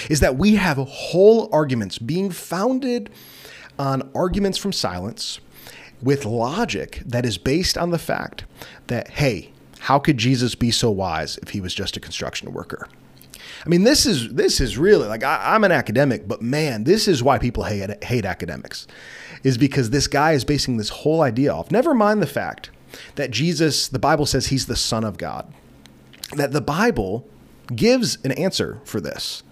Is 0.10 0.22
that 0.22 0.38
we 0.38 0.55
have 0.55 0.77
whole 0.77 1.50
arguments 1.51 1.98
being 1.98 2.32
founded 2.32 3.10
on 3.77 4.10
arguments 4.15 4.58
from 4.58 4.72
silence 4.72 5.41
with 6.01 6.24
logic 6.24 7.01
that 7.05 7.25
is 7.25 7.38
based 7.38 7.77
on 7.77 7.89
the 7.89 8.00
fact 8.00 8.46
that, 8.88 9.10
hey, 9.10 9.51
how 9.79 10.00
could 10.00 10.15
Jesus 10.15 10.55
be 10.55 10.72
so 10.72 10.89
wise 10.89 11.38
if 11.39 11.50
he 11.50 11.60
was 11.60 11.74
just 11.74 11.98
a 11.98 12.00
construction 12.00 12.53
worker? 12.53 12.88
I 13.66 13.70
mean, 13.70 13.84
this 13.84 14.06
is 14.06 14.34
this 14.34 14.60
is 14.60 14.78
really 14.78 15.08
like 15.08 15.24
I, 15.24 15.56
am 15.56 15.64
an 15.64 15.72
academic, 15.72 16.28
but 16.28 16.42
man, 16.42 16.84
this 16.84 17.08
is 17.08 17.24
why 17.24 17.38
people 17.38 17.64
hate 17.64 18.04
hate 18.04 18.26
academics, 18.26 18.88
is 19.44 19.58
because 19.58 19.90
this 19.90 20.08
guy 20.08 20.34
is 20.34 20.44
basing 20.44 20.78
this 20.78 20.90
whole 20.90 21.22
idea 21.22 21.54
off. 21.54 21.72
Never 21.72 21.94
mind 21.94 22.22
the 22.22 22.28
fact 22.28 22.70
that 23.16 23.32
Jesus, 23.32 23.88
the 23.88 24.00
Bible 24.00 24.26
says 24.26 24.48
he's 24.48 24.66
the 24.66 24.76
Son 24.76 25.04
of 25.04 25.18
God, 25.18 25.52
that 26.36 26.52
the 26.52 26.62
Bible 26.62 27.28
gives 27.74 28.18
an 28.24 28.32
answer 28.34 28.82
for 28.84 29.00
this, 29.00 29.44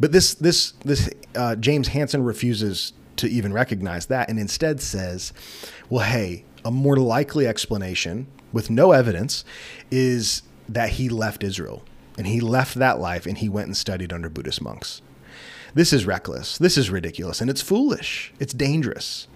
but 0.00 0.12
this 0.12 0.34
this 0.34 0.72
this 0.84 1.08
uh, 1.34 1.56
James 1.56 1.88
Hanson 1.88 2.22
refuses 2.24 2.92
to 3.16 3.28
even 3.28 3.52
recognize 3.52 4.06
that, 4.06 4.28
and 4.28 4.38
instead 4.38 4.80
says, 4.80 5.32
"Well, 5.88 6.04
hey, 6.04 6.44
a 6.64 6.70
more 6.70 6.96
likely 6.96 7.46
explanation 7.46 8.26
with 8.52 8.70
no 8.70 8.92
evidence 8.92 9.44
is 9.90 10.42
that 10.68 10.90
he 10.90 11.08
left 11.08 11.44
Israel." 11.44 11.84
And 12.18 12.26
he 12.26 12.40
left 12.40 12.74
that 12.76 12.98
life 12.98 13.26
and 13.26 13.38
he 13.38 13.48
went 13.48 13.66
and 13.66 13.76
studied 13.76 14.12
under 14.12 14.28
Buddhist 14.28 14.62
monks. 14.62 15.02
This 15.74 15.92
is 15.92 16.06
reckless. 16.06 16.56
This 16.56 16.78
is 16.78 16.88
ridiculous. 16.88 17.40
And 17.40 17.50
it's 17.50 17.60
foolish. 17.60 18.32
It's 18.38 18.54
dangerous. 18.54 19.28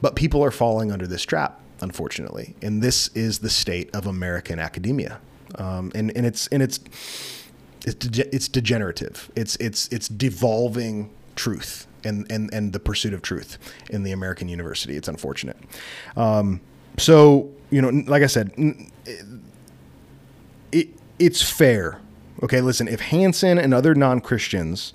But 0.00 0.16
people 0.16 0.42
are 0.42 0.50
falling 0.50 0.90
under 0.90 1.06
this 1.06 1.22
trap, 1.22 1.60
unfortunately. 1.80 2.56
And 2.60 2.82
this 2.82 3.08
is 3.14 3.38
the 3.38 3.50
state 3.50 3.94
of 3.94 4.06
American 4.06 4.58
academia. 4.58 5.20
Um, 5.54 5.92
and, 5.94 6.10
and 6.16 6.26
it's, 6.26 6.48
and 6.48 6.62
it's, 6.62 6.80
it's, 7.86 7.94
de- 7.94 8.34
it's 8.34 8.48
degenerative. 8.48 9.30
It's, 9.36 9.54
it's, 9.56 9.88
it's 9.88 10.08
devolving 10.08 11.10
truth 11.36 11.86
and, 12.02 12.26
and, 12.30 12.52
and 12.52 12.72
the 12.72 12.80
pursuit 12.80 13.14
of 13.14 13.22
truth 13.22 13.58
in 13.88 14.02
the 14.02 14.12
American 14.12 14.48
university. 14.48 14.96
It's 14.96 15.08
unfortunate. 15.08 15.56
Um, 16.16 16.60
so, 16.98 17.50
you 17.70 17.80
know, 17.80 17.90
like 18.06 18.22
I 18.22 18.26
said, 18.26 18.52
it, 18.56 18.90
it, 20.72 20.88
it's 21.18 21.40
fair 21.40 22.00
Okay, 22.44 22.60
listen, 22.60 22.88
if 22.88 23.00
Hanson 23.00 23.56
and 23.56 23.72
other 23.72 23.94
non 23.94 24.20
Christians 24.20 24.92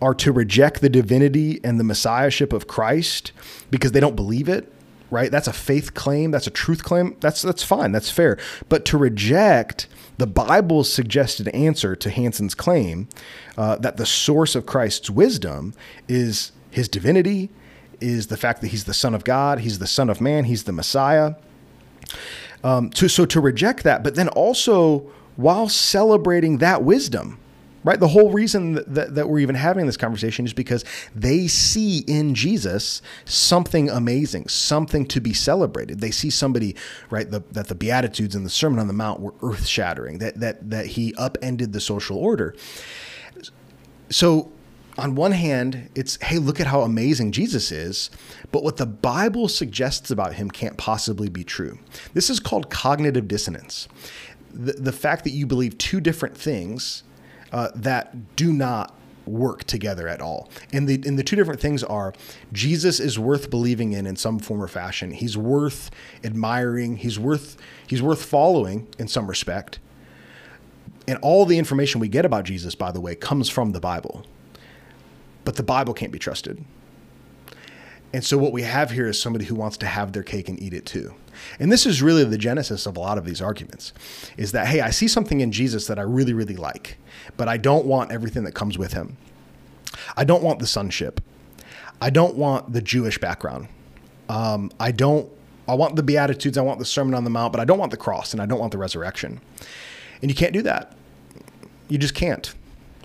are 0.00 0.14
to 0.14 0.32
reject 0.32 0.80
the 0.80 0.88
divinity 0.88 1.60
and 1.62 1.78
the 1.78 1.84
messiahship 1.84 2.54
of 2.54 2.66
Christ 2.66 3.32
because 3.70 3.92
they 3.92 4.00
don't 4.00 4.16
believe 4.16 4.48
it, 4.48 4.72
right? 5.10 5.30
That's 5.30 5.48
a 5.48 5.52
faith 5.52 5.92
claim, 5.92 6.30
that's 6.30 6.46
a 6.46 6.50
truth 6.50 6.82
claim. 6.82 7.16
That's 7.20 7.42
that's 7.42 7.62
fine, 7.62 7.92
that's 7.92 8.10
fair. 8.10 8.38
But 8.70 8.86
to 8.86 8.96
reject 8.96 9.86
the 10.16 10.26
Bible's 10.26 10.90
suggested 10.90 11.48
answer 11.48 11.94
to 11.94 12.08
Hanson's 12.08 12.54
claim 12.54 13.06
uh, 13.58 13.76
that 13.76 13.98
the 13.98 14.06
source 14.06 14.54
of 14.54 14.64
Christ's 14.64 15.10
wisdom 15.10 15.74
is 16.08 16.52
his 16.70 16.88
divinity, 16.88 17.50
is 18.00 18.28
the 18.28 18.38
fact 18.38 18.62
that 18.62 18.68
he's 18.68 18.84
the 18.84 18.94
Son 18.94 19.14
of 19.14 19.24
God, 19.24 19.60
he's 19.60 19.78
the 19.78 19.86
Son 19.86 20.08
of 20.08 20.22
Man, 20.22 20.44
he's 20.44 20.64
the 20.64 20.72
Messiah. 20.72 21.34
Um, 22.62 22.88
to, 22.90 23.08
so 23.08 23.26
to 23.26 23.40
reject 23.40 23.82
that, 23.82 24.02
but 24.02 24.14
then 24.14 24.28
also 24.30 25.12
while 25.36 25.68
celebrating 25.68 26.58
that 26.58 26.82
wisdom. 26.82 27.38
Right? 27.82 28.00
The 28.00 28.08
whole 28.08 28.30
reason 28.30 28.72
that, 28.94 29.14
that, 29.14 29.28
we're 29.28 29.40
even 29.40 29.56
having 29.56 29.84
this 29.84 29.98
conversation 29.98 30.46
is 30.46 30.54
because 30.54 30.86
they 31.14 31.46
see 31.46 31.98
in 31.98 32.34
Jesus 32.34 33.02
something 33.26 33.90
amazing, 33.90 34.48
something 34.48 35.04
to 35.08 35.20
be 35.20 35.34
celebrated. 35.34 36.00
They 36.00 36.10
see 36.10 36.30
somebody, 36.30 36.76
right, 37.10 37.30
the, 37.30 37.42
that 37.52 37.68
the 37.68 37.74
Beatitudes 37.74 38.34
and 38.34 38.46
the 38.46 38.50
Sermon 38.50 38.78
on 38.78 38.86
the 38.86 38.94
Mount 38.94 39.20
were 39.20 39.34
earth 39.42 39.66
shattering, 39.66 40.16
that, 40.18 40.40
that, 40.40 40.70
that 40.70 40.86
he 40.86 41.14
upended 41.18 41.74
the 41.74 41.80
social 41.80 42.16
order. 42.16 42.54
So, 44.08 44.50
on 44.96 45.16
one 45.16 45.32
hand, 45.32 45.90
it's, 45.94 46.22
hey, 46.22 46.38
look 46.38 46.60
at 46.60 46.68
how 46.68 46.82
amazing 46.82 47.32
Jesus 47.32 47.72
is, 47.72 48.10
but 48.52 48.62
what 48.62 48.76
the 48.76 48.86
Bible 48.86 49.48
suggests 49.48 50.10
about 50.10 50.34
him 50.34 50.50
can't 50.50 50.76
possibly 50.78 51.28
be 51.28 51.42
true. 51.42 51.80
This 52.14 52.30
is 52.30 52.38
called 52.38 52.70
cognitive 52.70 53.26
dissonance 53.26 53.88
the, 54.54 54.72
the 54.72 54.92
fact 54.92 55.24
that 55.24 55.30
you 55.30 55.46
believe 55.46 55.76
two 55.78 56.00
different 56.00 56.36
things 56.36 57.02
uh, 57.52 57.68
that 57.74 58.36
do 58.36 58.52
not 58.52 58.94
work 59.26 59.64
together 59.64 60.06
at 60.08 60.20
all. 60.20 60.50
And 60.72 60.88
the 60.88 61.02
and 61.06 61.18
the 61.18 61.22
two 61.22 61.36
different 61.36 61.60
things 61.60 61.82
are 61.82 62.12
Jesus 62.52 63.00
is 63.00 63.18
worth 63.18 63.50
believing 63.50 63.92
in 63.92 64.06
in 64.06 64.16
some 64.16 64.38
form 64.38 64.62
or 64.62 64.68
fashion. 64.68 65.12
He's 65.12 65.36
worth 65.36 65.90
admiring. 66.22 66.98
He's 66.98 67.18
worth 67.18 67.56
he's 67.86 68.02
worth 68.02 68.24
following 68.24 68.86
in 68.98 69.08
some 69.08 69.26
respect. 69.26 69.78
And 71.06 71.18
all 71.20 71.44
the 71.44 71.58
information 71.58 72.00
we 72.00 72.08
get 72.08 72.24
about 72.24 72.44
Jesus, 72.44 72.74
by 72.74 72.90
the 72.90 73.00
way, 73.00 73.14
comes 73.14 73.50
from 73.50 73.72
the 73.72 73.80
Bible. 73.80 74.24
But 75.44 75.56
the 75.56 75.62
Bible 75.62 75.92
can't 75.92 76.12
be 76.12 76.18
trusted. 76.18 76.64
And 78.14 78.24
so 78.24 78.38
what 78.38 78.52
we 78.52 78.62
have 78.62 78.92
here 78.92 79.08
is 79.08 79.20
somebody 79.20 79.44
who 79.44 79.56
wants 79.56 79.76
to 79.78 79.86
have 79.86 80.12
their 80.12 80.22
cake 80.22 80.48
and 80.48 80.62
eat 80.62 80.72
it 80.72 80.86
too. 80.86 81.16
And 81.58 81.72
this 81.72 81.84
is 81.84 82.00
really 82.00 82.22
the 82.22 82.38
genesis 82.38 82.86
of 82.86 82.96
a 82.96 83.00
lot 83.00 83.18
of 83.18 83.24
these 83.24 83.42
arguments 83.42 83.92
is 84.36 84.52
that, 84.52 84.68
hey, 84.68 84.82
I 84.82 84.90
see 84.90 85.08
something 85.08 85.40
in 85.40 85.50
Jesus 85.50 85.88
that 85.88 85.98
I 85.98 86.02
really, 86.02 86.32
really 86.32 86.54
like, 86.54 86.96
but 87.36 87.48
I 87.48 87.56
don't 87.56 87.86
want 87.86 88.12
everything 88.12 88.44
that 88.44 88.52
comes 88.52 88.78
with 88.78 88.92
him. 88.92 89.16
I 90.16 90.22
don't 90.22 90.44
want 90.44 90.60
the 90.60 90.66
sonship. 90.68 91.20
I 92.00 92.10
don't 92.10 92.36
want 92.36 92.72
the 92.72 92.80
Jewish 92.80 93.18
background. 93.18 93.66
Um, 94.28 94.70
I 94.78 94.92
don't, 94.92 95.28
I 95.66 95.74
want 95.74 95.96
the 95.96 96.04
Beatitudes, 96.04 96.56
I 96.56 96.62
want 96.62 96.78
the 96.78 96.84
Sermon 96.84 97.14
on 97.14 97.24
the 97.24 97.30
Mount, 97.30 97.52
but 97.52 97.60
I 97.60 97.64
don't 97.64 97.80
want 97.80 97.90
the 97.90 97.96
cross 97.96 98.32
and 98.32 98.40
I 98.40 98.46
don't 98.46 98.60
want 98.60 98.70
the 98.70 98.78
resurrection. 98.78 99.40
And 100.22 100.30
you 100.30 100.36
can't 100.36 100.52
do 100.52 100.62
that. 100.62 100.94
You 101.88 101.98
just 101.98 102.14
can't. 102.14 102.54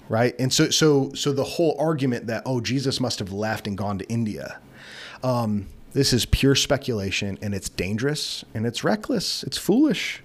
Right. 0.08 0.36
And 0.40 0.54
so, 0.54 0.70
so, 0.70 1.12
so 1.14 1.34
the 1.34 1.44
whole 1.44 1.76
argument 1.80 2.28
that, 2.28 2.44
oh, 2.46 2.62
Jesus 2.62 3.00
must 3.00 3.18
have 3.18 3.32
left 3.32 3.66
and 3.66 3.76
gone 3.76 3.98
to 3.98 4.08
India. 4.08 4.60
Um, 5.24 5.68
this 5.94 6.14
is 6.14 6.26
pure 6.26 6.56
speculation 6.56 7.38
and 7.42 7.54
it's 7.54 7.70
dangerous 7.70 8.46
and 8.54 8.66
it's 8.66 8.84
reckless. 8.84 9.44
It's 9.44 9.58
foolish 9.58 10.22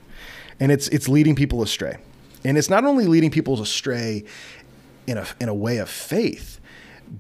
and 0.61 0.71
it's, 0.71 0.89
it's 0.89 1.09
leading 1.09 1.35
people 1.35 1.63
astray. 1.63 1.99
And 2.45 2.59
it's 2.59 2.69
not 2.69 2.85
only 2.85 3.07
leading 3.07 3.31
people 3.31 3.61
astray 3.61 4.25
in 5.07 5.19
a, 5.19 5.27
in 5.41 5.49
a 5.49 5.55
way 5.55 5.79
of 5.79 5.89
faith, 5.89 6.61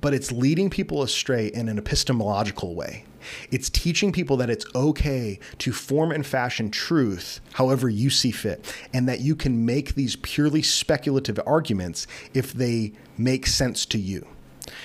but 0.00 0.14
it's 0.14 0.30
leading 0.30 0.70
people 0.70 1.02
astray 1.02 1.46
in 1.48 1.68
an 1.68 1.78
epistemological 1.78 2.74
way. 2.74 3.04
It's 3.50 3.70
teaching 3.70 4.12
people 4.12 4.36
that 4.38 4.50
it's 4.50 4.66
okay 4.74 5.38
to 5.58 5.72
form 5.72 6.10
and 6.10 6.26
fashion 6.26 6.70
truth 6.70 7.40
however 7.54 7.88
you 7.88 8.10
see 8.10 8.30
fit, 8.30 8.74
and 8.92 9.08
that 9.08 9.20
you 9.20 9.34
can 9.34 9.64
make 9.64 9.94
these 9.94 10.16
purely 10.16 10.62
speculative 10.62 11.40
arguments 11.46 12.06
if 12.34 12.52
they 12.52 12.92
make 13.16 13.46
sense 13.46 13.86
to 13.86 13.98
you. 13.98 14.26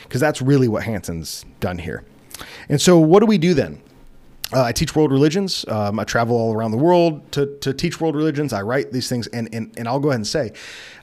Because 0.04 0.22
that's 0.22 0.42
really 0.42 0.68
what 0.68 0.84
Hanson's 0.84 1.46
done 1.60 1.80
here. 1.80 2.06
And 2.68 2.82
so, 2.82 2.98
what 3.00 3.20
do 3.20 3.26
we 3.26 3.38
do 3.38 3.54
then? 3.54 3.82
Uh, 4.52 4.64
I 4.64 4.72
teach 4.72 4.96
world 4.96 5.12
religions. 5.12 5.64
Um, 5.68 6.00
I 6.00 6.04
travel 6.04 6.36
all 6.36 6.54
around 6.54 6.72
the 6.72 6.78
world 6.78 7.32
to, 7.34 7.58
to 7.60 7.72
teach 7.72 8.02
world 8.02 8.16
religions. 8.16 8.52
I 8.52 8.64
write 8.64 8.92
these 8.92 9.08
things, 9.08 9.28
and, 9.28 9.48
and, 9.54 9.72
and 9.78 9.88
I'll 9.88 10.00
go 10.00 10.10
ahead 10.10 10.20
and 10.20 10.28
say 10.28 10.54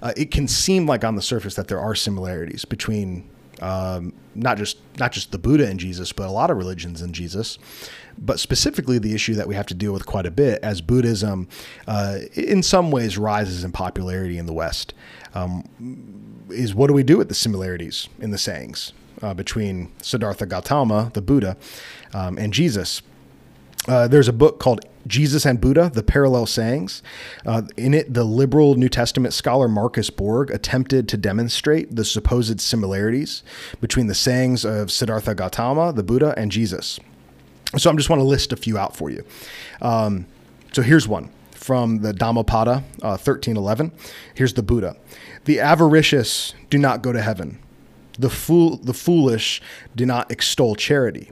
uh, 0.02 0.12
it 0.16 0.33
can 0.33 0.49
seem 0.49 0.87
like 0.87 1.05
on 1.05 1.14
the 1.14 1.23
surface 1.23 1.55
that 1.55 1.69
there 1.69 1.78
are 1.78 1.95
similarities 1.95 2.64
between 2.64 3.28
um, 3.62 4.12
not 4.35 4.59
just 4.59 4.78
not 4.99 5.12
just 5.12 5.33
the 5.33 5.38
Buddha 5.38 5.66
and 5.69 5.78
Jesus, 5.78 6.12
but 6.12 6.26
a 6.26 6.31
lot 6.31 6.50
of 6.50 6.57
religions 6.57 7.02
and 7.02 7.14
Jesus. 7.14 7.59
But 8.19 8.40
specifically, 8.40 8.99
the 8.99 9.14
issue 9.14 9.35
that 9.35 9.47
we 9.47 9.55
have 9.55 9.66
to 9.66 9.75
deal 9.75 9.93
with 9.93 10.07
quite 10.07 10.26
a 10.26 10.31
bit 10.31 10.59
as 10.62 10.81
Buddhism, 10.81 11.49
uh, 11.87 12.19
in 12.35 12.62
some 12.62 12.90
ways, 12.90 13.16
rises 13.16 13.62
in 13.62 13.73
popularity 13.73 14.38
in 14.38 14.47
the 14.47 14.52
West, 14.52 14.95
um, 15.35 15.64
is 16.50 16.75
what 16.75 16.88
do 16.88 16.95
we 16.95 17.02
do 17.02 17.16
with 17.16 17.28
the 17.28 17.35
similarities 17.35 18.09
in 18.19 18.31
the 18.31 18.38
sayings? 18.38 18.93
Uh, 19.23 19.35
between 19.35 19.90
Siddhartha 20.02 20.46
Gautama, 20.46 21.11
the 21.14 21.23
Buddha, 21.23 21.56
um, 22.14 22.38
and 22.38 22.52
Jesus. 22.52 23.02
Uh, 23.88 24.08
there's 24.08 24.28
a 24.28 24.32
book 24.32 24.58
called 24.58 24.80
Jesus 25.06 25.46
and 25.46 25.61
Buddha, 25.61 25.90
The 25.94 26.02
Parallel 26.02 26.46
Sayings. 26.46 27.02
Uh, 27.44 27.62
in 27.76 27.94
it, 27.94 28.12
the 28.12 28.25
liberal 28.25 28.75
New 28.75 28.88
Testament 28.88 29.32
scholar 29.32 29.68
Marcus 29.68 30.11
Borg 30.11 30.50
attempted 30.50 31.08
to 31.08 31.16
demonstrate 31.16 31.94
the 31.94 32.04
supposed 32.04 32.61
similarities 32.61 33.42
between 33.80 34.08
the 34.08 34.14
sayings 34.14 34.64
of 34.64 34.90
Siddhartha 34.90 35.35
Gautama, 35.35 35.92
the 35.92 36.02
Buddha, 36.02 36.35
and 36.37 36.50
Jesus. 36.50 36.99
So 37.76 37.90
I'm 37.90 37.96
just 37.96 38.11
want 38.11 38.20
to 38.20 38.25
list 38.25 38.52
a 38.52 38.56
few 38.56 38.78
out 38.78 38.96
for 38.96 39.11
you. 39.11 39.25
Um, 39.80 40.26
so 40.72 40.83
here's 40.83 41.07
one 41.07 41.31
from 41.52 41.98
the 41.98 42.12
Dhammapada 42.12 42.85
uh, 43.02 43.18
1311. 43.18 43.92
Here's 44.35 44.55
the 44.55 44.62
Buddha. 44.62 44.96
The 45.44 45.61
avaricious 45.61 46.55
do 46.70 46.79
not 46.79 47.02
go 47.02 47.12
to 47.12 47.22
heaven. 47.22 47.59
The 48.18 48.31
fool, 48.31 48.76
the 48.76 48.94
foolish 48.94 49.61
do 49.94 50.07
not 50.07 50.31
extol 50.31 50.74
charity. 50.74 51.31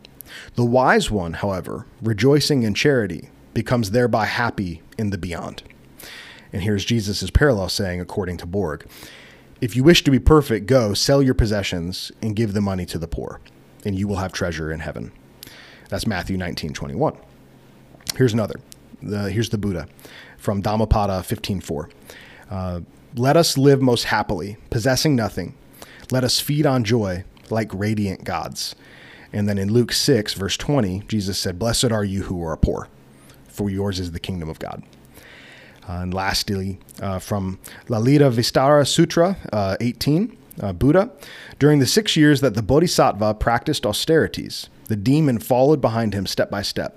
The 0.55 0.65
wise 0.65 1.11
one, 1.11 1.35
however, 1.35 1.87
rejoicing 2.03 2.63
in 2.63 2.75
charity, 2.75 3.31
becomes 3.53 3.93
thereby 3.93 4.27
happy 4.27 4.83
in 4.99 5.11
the 5.11 5.19
beyond. 5.19 5.63
And 6.53 6.63
here's 6.63 6.85
Jesus' 6.85 7.31
parallel 7.31 7.69
saying, 7.69 8.01
according 8.01 8.37
to 8.39 8.47
Borg 8.47 8.87
If 9.61 9.75
you 9.77 9.85
wish 9.85 10.05
to 10.05 10.11
be 10.11 10.19
perfect, 10.19 10.67
go, 10.67 10.95
sell 10.95 11.23
your 11.23 11.35
possessions, 11.35 12.13
and 12.21 12.37
give 12.37 12.53
the 12.53 12.61
money 12.61 12.85
to 12.87 12.99
the 12.99 13.09
poor, 13.09 13.41
and 13.85 13.99
you 13.99 14.07
will 14.07 14.17
have 14.17 14.33
treasure 14.33 14.71
in 14.71 14.81
heaven. 14.81 15.13
That's 15.89 16.07
Matthew 16.07 16.37
19 16.37 16.73
21. 16.73 17.17
Here's 18.17 18.33
another. 18.33 18.61
The, 19.03 19.31
here's 19.31 19.51
the 19.51 19.59
Buddha 19.59 19.87
from 20.39 20.61
Dhammapada 20.61 21.25
15.4. 21.27 21.91
Uh, 22.51 22.81
Let 23.17 23.37
us 23.37 23.59
live 23.59 23.83
most 23.83 24.05
happily, 24.05 24.57
possessing 24.71 25.17
nothing, 25.17 25.55
let 26.11 26.25
us 26.25 26.41
feed 26.41 26.67
on 26.67 26.85
joy 26.85 27.25
like 27.51 27.71
radiant 27.73 28.25
gods. 28.25 28.75
And 29.33 29.49
then 29.49 29.59
in 29.59 29.73
Luke 29.73 29.93
6, 29.93 30.35
verse 30.35 30.57
20, 30.57 31.03
Jesus 31.09 31.39
said, 31.39 31.59
Blessed 31.59 31.91
are 31.91 32.05
you 32.05 32.23
who 32.23 32.43
are 32.45 32.57
poor, 32.57 32.89
for 33.49 33.69
yours 33.69 33.99
is 33.99 34.13
the 34.13 34.21
kingdom 34.21 34.49
of 34.49 34.59
God. 34.59 34.83
Uh, 35.89 35.93
and 35.95 36.15
lastly, 36.15 36.79
uh, 37.01 37.19
from 37.19 37.59
Lalita 37.89 38.31
Vistara 38.31 38.87
Sutra 38.87 39.37
uh, 39.53 39.77
18, 39.81 40.37
uh, 40.61 40.73
Buddha, 40.73 41.11
during 41.59 41.79
the 41.79 41.87
six 41.87 42.17
years 42.17 42.41
that 42.41 42.55
the 42.55 42.63
Bodhisattva 42.63 43.35
practiced 43.35 43.85
austerities, 43.85 44.69
the 44.87 44.97
demon 44.97 45.39
followed 45.39 45.81
behind 45.81 46.15
him 46.15 46.27
step 46.27 46.51
by 46.51 46.63
step, 46.63 46.97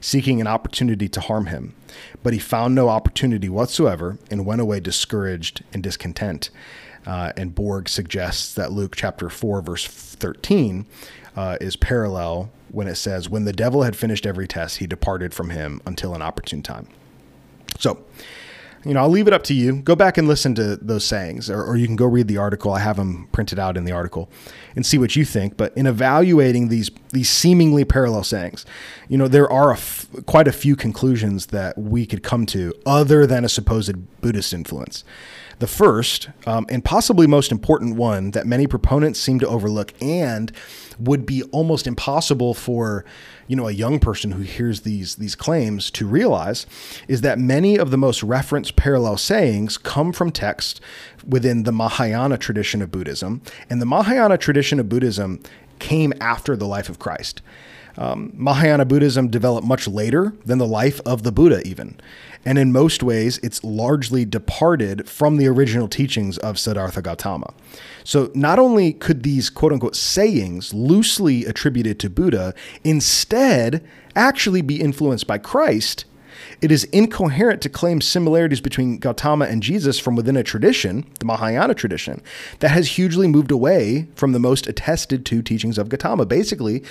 seeking 0.00 0.40
an 0.40 0.46
opportunity 0.46 1.08
to 1.08 1.20
harm 1.20 1.46
him. 1.46 1.74
But 2.22 2.32
he 2.32 2.38
found 2.38 2.74
no 2.74 2.88
opportunity 2.88 3.48
whatsoever 3.48 4.18
and 4.30 4.44
went 4.44 4.60
away 4.60 4.80
discouraged 4.80 5.62
and 5.72 5.82
discontent. 5.82 6.50
Uh, 7.06 7.32
and 7.36 7.54
Borg 7.54 7.88
suggests 7.88 8.54
that 8.54 8.72
Luke 8.72 8.94
chapter 8.96 9.30
4, 9.30 9.62
verse 9.62 9.86
13 9.86 10.86
uh, 11.36 11.56
is 11.60 11.76
parallel 11.76 12.50
when 12.70 12.88
it 12.88 12.96
says, 12.96 13.28
When 13.28 13.44
the 13.44 13.52
devil 13.52 13.82
had 13.84 13.96
finished 13.96 14.26
every 14.26 14.48
test, 14.48 14.78
he 14.78 14.86
departed 14.86 15.32
from 15.32 15.50
him 15.50 15.80
until 15.86 16.14
an 16.14 16.22
opportune 16.22 16.62
time. 16.62 16.88
So, 17.78 18.04
you 18.84 18.94
know, 18.94 19.00
I'll 19.00 19.08
leave 19.08 19.26
it 19.26 19.32
up 19.32 19.42
to 19.44 19.54
you. 19.54 19.76
Go 19.82 19.96
back 19.96 20.16
and 20.16 20.28
listen 20.28 20.54
to 20.54 20.76
those 20.76 21.04
sayings, 21.04 21.50
or, 21.50 21.62
or, 21.62 21.76
you 21.76 21.86
can 21.86 21.96
go 21.96 22.06
read 22.06 22.28
the 22.28 22.36
article. 22.38 22.72
I 22.72 22.78
have 22.78 22.96
them 22.96 23.28
printed 23.32 23.58
out 23.58 23.76
in 23.76 23.84
the 23.84 23.90
article, 23.90 24.30
and 24.76 24.86
see 24.86 24.96
what 24.96 25.16
you 25.16 25.24
think. 25.24 25.56
But 25.56 25.76
in 25.76 25.86
evaluating 25.86 26.68
these 26.68 26.90
these 27.12 27.28
seemingly 27.28 27.84
parallel 27.84 28.22
sayings, 28.22 28.64
you 29.08 29.18
know, 29.18 29.26
there 29.26 29.50
are 29.50 29.70
a 29.70 29.76
f- 29.76 30.06
quite 30.26 30.46
a 30.46 30.52
few 30.52 30.76
conclusions 30.76 31.46
that 31.46 31.76
we 31.76 32.06
could 32.06 32.22
come 32.22 32.46
to, 32.46 32.72
other 32.86 33.26
than 33.26 33.44
a 33.44 33.48
supposed 33.48 34.20
Buddhist 34.20 34.52
influence. 34.54 35.02
The 35.58 35.66
first, 35.66 36.28
um, 36.46 36.66
and 36.68 36.84
possibly 36.84 37.26
most 37.26 37.50
important 37.50 37.96
one 37.96 38.32
that 38.32 38.46
many 38.46 38.66
proponents 38.66 39.18
seem 39.18 39.38
to 39.40 39.48
overlook 39.48 39.94
and 40.02 40.52
would 40.98 41.24
be 41.24 41.42
almost 41.44 41.86
impossible 41.86 42.52
for 42.52 43.04
you 43.46 43.56
know 43.56 43.68
a 43.68 43.72
young 43.72 43.98
person 43.98 44.32
who 44.32 44.42
hears 44.42 44.80
these 44.80 45.16
these 45.16 45.34
claims 45.34 45.90
to 45.92 46.06
realize 46.06 46.66
is 47.08 47.20
that 47.22 47.38
many 47.38 47.78
of 47.78 47.90
the 47.90 47.96
most 47.96 48.22
referenced 48.22 48.76
parallel 48.76 49.16
sayings 49.16 49.78
come 49.78 50.12
from 50.12 50.30
text 50.30 50.80
within 51.26 51.62
the 51.62 51.72
Mahayana 51.72 52.36
tradition 52.36 52.82
of 52.82 52.90
Buddhism 52.90 53.40
and 53.70 53.80
the 53.80 53.86
Mahayana 53.86 54.36
tradition 54.36 54.78
of 54.78 54.88
Buddhism 54.88 55.42
came 55.78 56.12
after 56.20 56.56
the 56.56 56.66
life 56.66 56.88
of 56.88 56.98
Christ. 56.98 57.42
Um, 57.98 58.32
Mahayana 58.34 58.84
Buddhism 58.84 59.28
developed 59.28 59.66
much 59.66 59.88
later 59.88 60.34
than 60.44 60.58
the 60.58 60.66
life 60.66 61.00
of 61.06 61.22
the 61.22 61.32
Buddha, 61.32 61.66
even. 61.66 61.98
And 62.44 62.58
in 62.58 62.70
most 62.70 63.02
ways, 63.02 63.38
it's 63.38 63.64
largely 63.64 64.24
departed 64.24 65.08
from 65.08 65.36
the 65.36 65.48
original 65.48 65.88
teachings 65.88 66.38
of 66.38 66.58
Siddhartha 66.58 67.02
Gautama. 67.02 67.52
So 68.04 68.30
not 68.34 68.58
only 68.58 68.92
could 68.92 69.22
these 69.22 69.50
quote 69.50 69.72
unquote 69.72 69.96
sayings 69.96 70.72
loosely 70.72 71.44
attributed 71.44 71.98
to 72.00 72.10
Buddha 72.10 72.54
instead 72.84 73.84
actually 74.14 74.62
be 74.62 74.80
influenced 74.80 75.26
by 75.26 75.38
Christ, 75.38 76.04
it 76.60 76.72
is 76.72 76.84
incoherent 76.84 77.60
to 77.62 77.68
claim 77.68 78.00
similarities 78.00 78.60
between 78.60 78.98
Gautama 78.98 79.46
and 79.46 79.62
Jesus 79.62 79.98
from 79.98 80.16
within 80.16 80.36
a 80.36 80.42
tradition, 80.42 81.06
the 81.18 81.26
Mahayana 81.26 81.74
tradition, 81.74 82.22
that 82.60 82.70
has 82.70 82.92
hugely 82.92 83.26
moved 83.26 83.50
away 83.50 84.06
from 84.14 84.32
the 84.32 84.38
most 84.38 84.66
attested 84.66 85.26
to 85.26 85.42
teachings 85.42 85.78
of 85.78 85.88
Gautama. 85.88 86.26
Basically, 86.26 86.82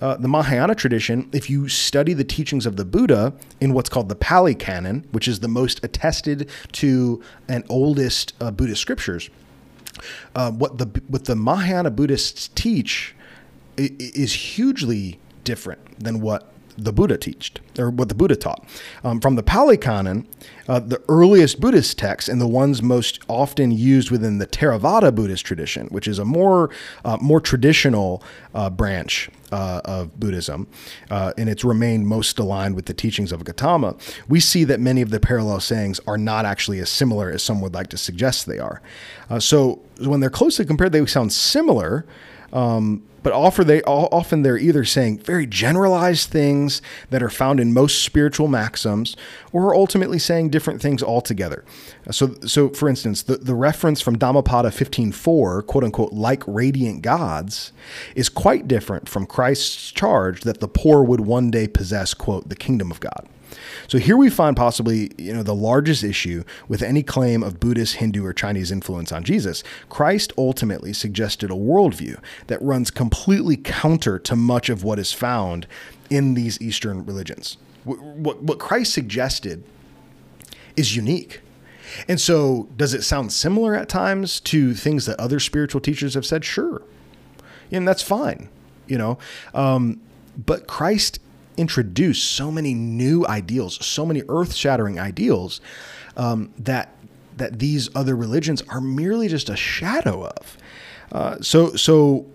uh, 0.00 0.16
the 0.16 0.28
Mahayana 0.28 0.74
tradition, 0.74 1.28
if 1.32 1.48
you 1.48 1.68
study 1.68 2.14
the 2.14 2.24
teachings 2.24 2.66
of 2.66 2.76
the 2.76 2.84
Buddha 2.84 3.32
in 3.60 3.72
what's 3.72 3.88
called 3.88 4.08
the 4.08 4.16
Pali 4.16 4.54
Canon, 4.54 5.06
which 5.12 5.28
is 5.28 5.40
the 5.40 5.48
most 5.48 5.84
attested 5.84 6.50
to 6.72 7.22
and 7.48 7.64
oldest 7.68 8.34
uh, 8.40 8.50
Buddhist 8.50 8.80
scriptures, 8.80 9.30
uh, 10.34 10.50
what 10.50 10.78
the 10.78 10.86
what 11.08 11.26
the 11.26 11.36
Mahayana 11.36 11.90
Buddhists 11.90 12.48
teach 12.54 13.14
is 13.76 14.32
hugely 14.32 15.18
different 15.44 16.02
than 16.02 16.20
what 16.20 16.51
the 16.76 16.92
Buddha 16.92 17.16
taught, 17.16 17.60
or 17.78 17.90
what 17.90 18.08
the 18.08 18.14
Buddha 18.14 18.36
taught. 18.36 18.64
Um, 19.04 19.20
from 19.20 19.36
the 19.36 19.42
Pali 19.42 19.76
Canon, 19.76 20.26
uh, 20.68 20.80
the 20.80 21.02
earliest 21.08 21.60
Buddhist 21.60 21.98
texts 21.98 22.28
and 22.28 22.40
the 22.40 22.46
ones 22.46 22.82
most 22.82 23.20
often 23.28 23.70
used 23.70 24.10
within 24.10 24.38
the 24.38 24.46
Theravada 24.46 25.14
Buddhist 25.14 25.44
tradition, 25.44 25.86
which 25.88 26.06
is 26.08 26.18
a 26.18 26.24
more 26.24 26.70
uh, 27.04 27.18
more 27.20 27.40
traditional 27.40 28.22
uh, 28.54 28.70
branch 28.70 29.30
uh, 29.50 29.80
of 29.84 30.18
Buddhism, 30.18 30.66
uh, 31.10 31.32
and 31.36 31.48
it's 31.48 31.64
remained 31.64 32.06
most 32.06 32.38
aligned 32.38 32.74
with 32.74 32.86
the 32.86 32.94
teachings 32.94 33.32
of 33.32 33.44
Gautama. 33.44 33.96
We 34.28 34.40
see 34.40 34.64
that 34.64 34.80
many 34.80 35.02
of 35.02 35.10
the 35.10 35.20
parallel 35.20 35.60
sayings 35.60 36.00
are 36.06 36.18
not 36.18 36.44
actually 36.44 36.78
as 36.78 36.88
similar 36.90 37.30
as 37.30 37.42
some 37.42 37.60
would 37.60 37.74
like 37.74 37.88
to 37.88 37.98
suggest 37.98 38.46
they 38.46 38.58
are. 38.58 38.80
Uh, 39.28 39.40
so 39.40 39.80
when 40.00 40.20
they're 40.20 40.30
closely 40.30 40.64
compared, 40.64 40.92
they 40.92 41.04
sound 41.06 41.32
similar. 41.32 42.06
Um, 42.52 43.02
but 43.22 43.32
offer 43.32 43.64
they 43.64 43.82
often 43.82 44.42
they're 44.42 44.58
either 44.58 44.84
saying 44.84 45.18
very 45.18 45.46
generalized 45.46 46.30
things 46.30 46.82
that 47.10 47.22
are 47.22 47.30
found 47.30 47.60
in 47.60 47.72
most 47.72 48.02
spiritual 48.02 48.48
maxims 48.48 49.16
or 49.52 49.66
are 49.66 49.74
ultimately 49.74 50.18
saying 50.18 50.50
different 50.50 50.80
things 50.80 51.02
altogether. 51.02 51.64
So 52.10 52.34
so 52.46 52.68
for 52.68 52.88
instance 52.88 53.22
the, 53.22 53.36
the 53.36 53.54
reference 53.54 54.00
from 54.00 54.18
dhammapada 54.18 54.70
15.4 54.70 55.66
quote 55.66 55.84
unquote 55.84 56.12
like 56.12 56.42
radiant 56.46 57.02
gods 57.02 57.72
is 58.14 58.28
quite 58.28 58.68
different 58.68 59.08
from 59.08 59.26
christ's 59.26 59.92
charge 59.92 60.42
that 60.42 60.60
the 60.60 60.68
poor 60.68 61.02
would 61.02 61.20
one 61.20 61.50
day 61.50 61.68
possess 61.68 62.14
quote 62.14 62.48
the 62.48 62.56
kingdom 62.56 62.90
of 62.90 63.00
god 63.00 63.28
so 63.88 63.98
here 63.98 64.16
we 64.16 64.30
find 64.30 64.56
possibly, 64.56 65.10
you 65.18 65.32
know, 65.32 65.42
the 65.42 65.54
largest 65.54 66.04
issue 66.04 66.44
with 66.68 66.82
any 66.82 67.02
claim 67.02 67.42
of 67.42 67.60
Buddhist, 67.60 67.96
Hindu, 67.96 68.24
or 68.24 68.32
Chinese 68.32 68.72
influence 68.72 69.12
on 69.12 69.24
Jesus. 69.24 69.62
Christ 69.88 70.32
ultimately 70.38 70.92
suggested 70.92 71.50
a 71.50 71.54
worldview 71.54 72.18
that 72.46 72.62
runs 72.62 72.90
completely 72.90 73.56
counter 73.56 74.18
to 74.20 74.36
much 74.36 74.68
of 74.68 74.84
what 74.84 74.98
is 74.98 75.12
found 75.12 75.66
in 76.10 76.34
these 76.34 76.60
Eastern 76.60 77.04
religions. 77.04 77.56
What, 77.84 78.42
what 78.42 78.58
Christ 78.58 78.94
suggested 78.94 79.64
is 80.76 80.96
unique. 80.96 81.40
And 82.08 82.20
so, 82.20 82.68
does 82.76 82.94
it 82.94 83.02
sound 83.02 83.32
similar 83.32 83.74
at 83.74 83.88
times 83.88 84.40
to 84.40 84.72
things 84.72 85.04
that 85.06 85.18
other 85.20 85.40
spiritual 85.40 85.80
teachers 85.80 86.14
have 86.14 86.24
said? 86.24 86.44
Sure. 86.44 86.82
And 87.70 87.86
that's 87.86 88.02
fine, 88.02 88.48
you 88.86 88.96
know. 88.96 89.18
Um, 89.52 90.00
but 90.36 90.66
Christ 90.66 91.18
introduce 91.56 92.22
so 92.22 92.50
many 92.50 92.74
new 92.74 93.26
ideals, 93.26 93.84
so 93.84 94.06
many 94.06 94.22
earth-shattering 94.28 94.98
ideals 94.98 95.60
um, 96.16 96.52
that 96.58 96.94
that 97.36 97.58
these 97.58 97.88
other 97.94 98.14
religions 98.14 98.62
are 98.68 98.80
merely 98.80 99.28
just 99.28 99.48
a 99.48 99.56
shadow 99.56 100.26
of. 100.26 100.58
Uh, 101.10 101.36
so 101.40 101.74
so 101.74 102.26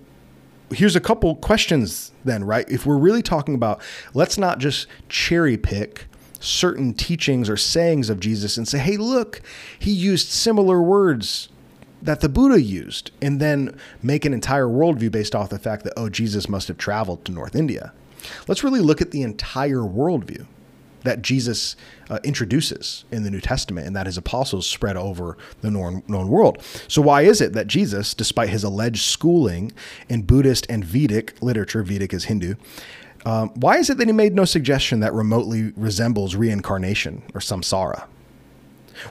here's 0.71 0.95
a 0.95 0.99
couple 0.99 1.35
questions 1.35 2.11
then, 2.25 2.43
right? 2.43 2.69
If 2.69 2.85
we're 2.85 2.97
really 2.97 3.21
talking 3.21 3.55
about, 3.55 3.81
let's 4.13 4.37
not 4.37 4.59
just 4.59 4.87
cherry 5.07 5.57
pick 5.57 6.07
certain 6.39 6.93
teachings 6.93 7.49
or 7.49 7.57
sayings 7.57 8.09
of 8.09 8.19
Jesus 8.19 8.57
and 8.57 8.67
say, 8.67 8.77
hey, 8.77 8.97
look, 8.97 9.41
he 9.79 9.91
used 9.91 10.27
similar 10.27 10.81
words 10.81 11.49
that 12.01 12.19
the 12.19 12.29
Buddha 12.29 12.61
used, 12.61 13.09
and 13.21 13.39
then 13.39 13.75
make 14.03 14.23
an 14.23 14.33
entire 14.33 14.67
worldview 14.67 15.11
based 15.11 15.33
off 15.33 15.49
the 15.49 15.57
fact 15.57 15.83
that, 15.83 15.93
oh, 15.97 16.09
Jesus 16.09 16.47
must 16.47 16.67
have 16.67 16.77
traveled 16.77 17.25
to 17.25 17.31
North 17.31 17.55
India. 17.55 17.91
Let's 18.47 18.63
really 18.63 18.79
look 18.79 19.01
at 19.01 19.11
the 19.11 19.21
entire 19.21 19.81
worldview 19.81 20.45
that 21.03 21.21
Jesus 21.21 21.75
uh, 22.09 22.19
introduces 22.23 23.05
in 23.11 23.23
the 23.23 23.31
New 23.31 23.39
Testament 23.39 23.87
and 23.87 23.95
that 23.95 24.07
his 24.07 24.17
apostles 24.17 24.67
spread 24.67 24.97
over 24.97 25.37
the 25.61 25.71
known, 25.71 26.03
known 26.07 26.27
world. 26.27 26.61
So, 26.87 27.01
why 27.01 27.21
is 27.21 27.39
it 27.39 27.53
that 27.53 27.67
Jesus, 27.67 28.13
despite 28.13 28.49
his 28.49 28.63
alleged 28.63 29.03
schooling 29.03 29.71
in 30.09 30.23
Buddhist 30.23 30.67
and 30.69 30.83
Vedic 30.83 31.41
literature, 31.41 31.83
Vedic 31.83 32.13
is 32.13 32.25
Hindu, 32.25 32.55
um, 33.25 33.49
why 33.55 33.77
is 33.77 33.89
it 33.89 33.97
that 33.97 34.07
he 34.07 34.13
made 34.13 34.33
no 34.33 34.45
suggestion 34.45 34.99
that 34.99 35.13
remotely 35.13 35.71
resembles 35.75 36.35
reincarnation 36.35 37.23
or 37.33 37.41
samsara? 37.41 38.05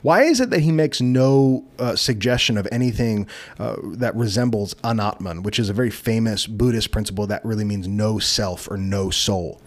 Why 0.01 0.23
is 0.23 0.39
it 0.39 0.49
that 0.49 0.61
he 0.61 0.71
makes 0.71 1.01
no 1.01 1.65
uh, 1.79 1.95
suggestion 1.95 2.57
of 2.57 2.67
anything 2.71 3.27
uh, 3.59 3.75
that 3.83 4.15
resembles 4.15 4.73
anatman, 4.75 5.43
which 5.43 5.59
is 5.59 5.69
a 5.69 5.73
very 5.73 5.89
famous 5.89 6.47
Buddhist 6.47 6.91
principle 6.91 7.27
that 7.27 7.43
really 7.45 7.65
means 7.65 7.87
no 7.87 8.19
self 8.19 8.69
or 8.69 8.77
no 8.77 9.09
soul? 9.09 9.61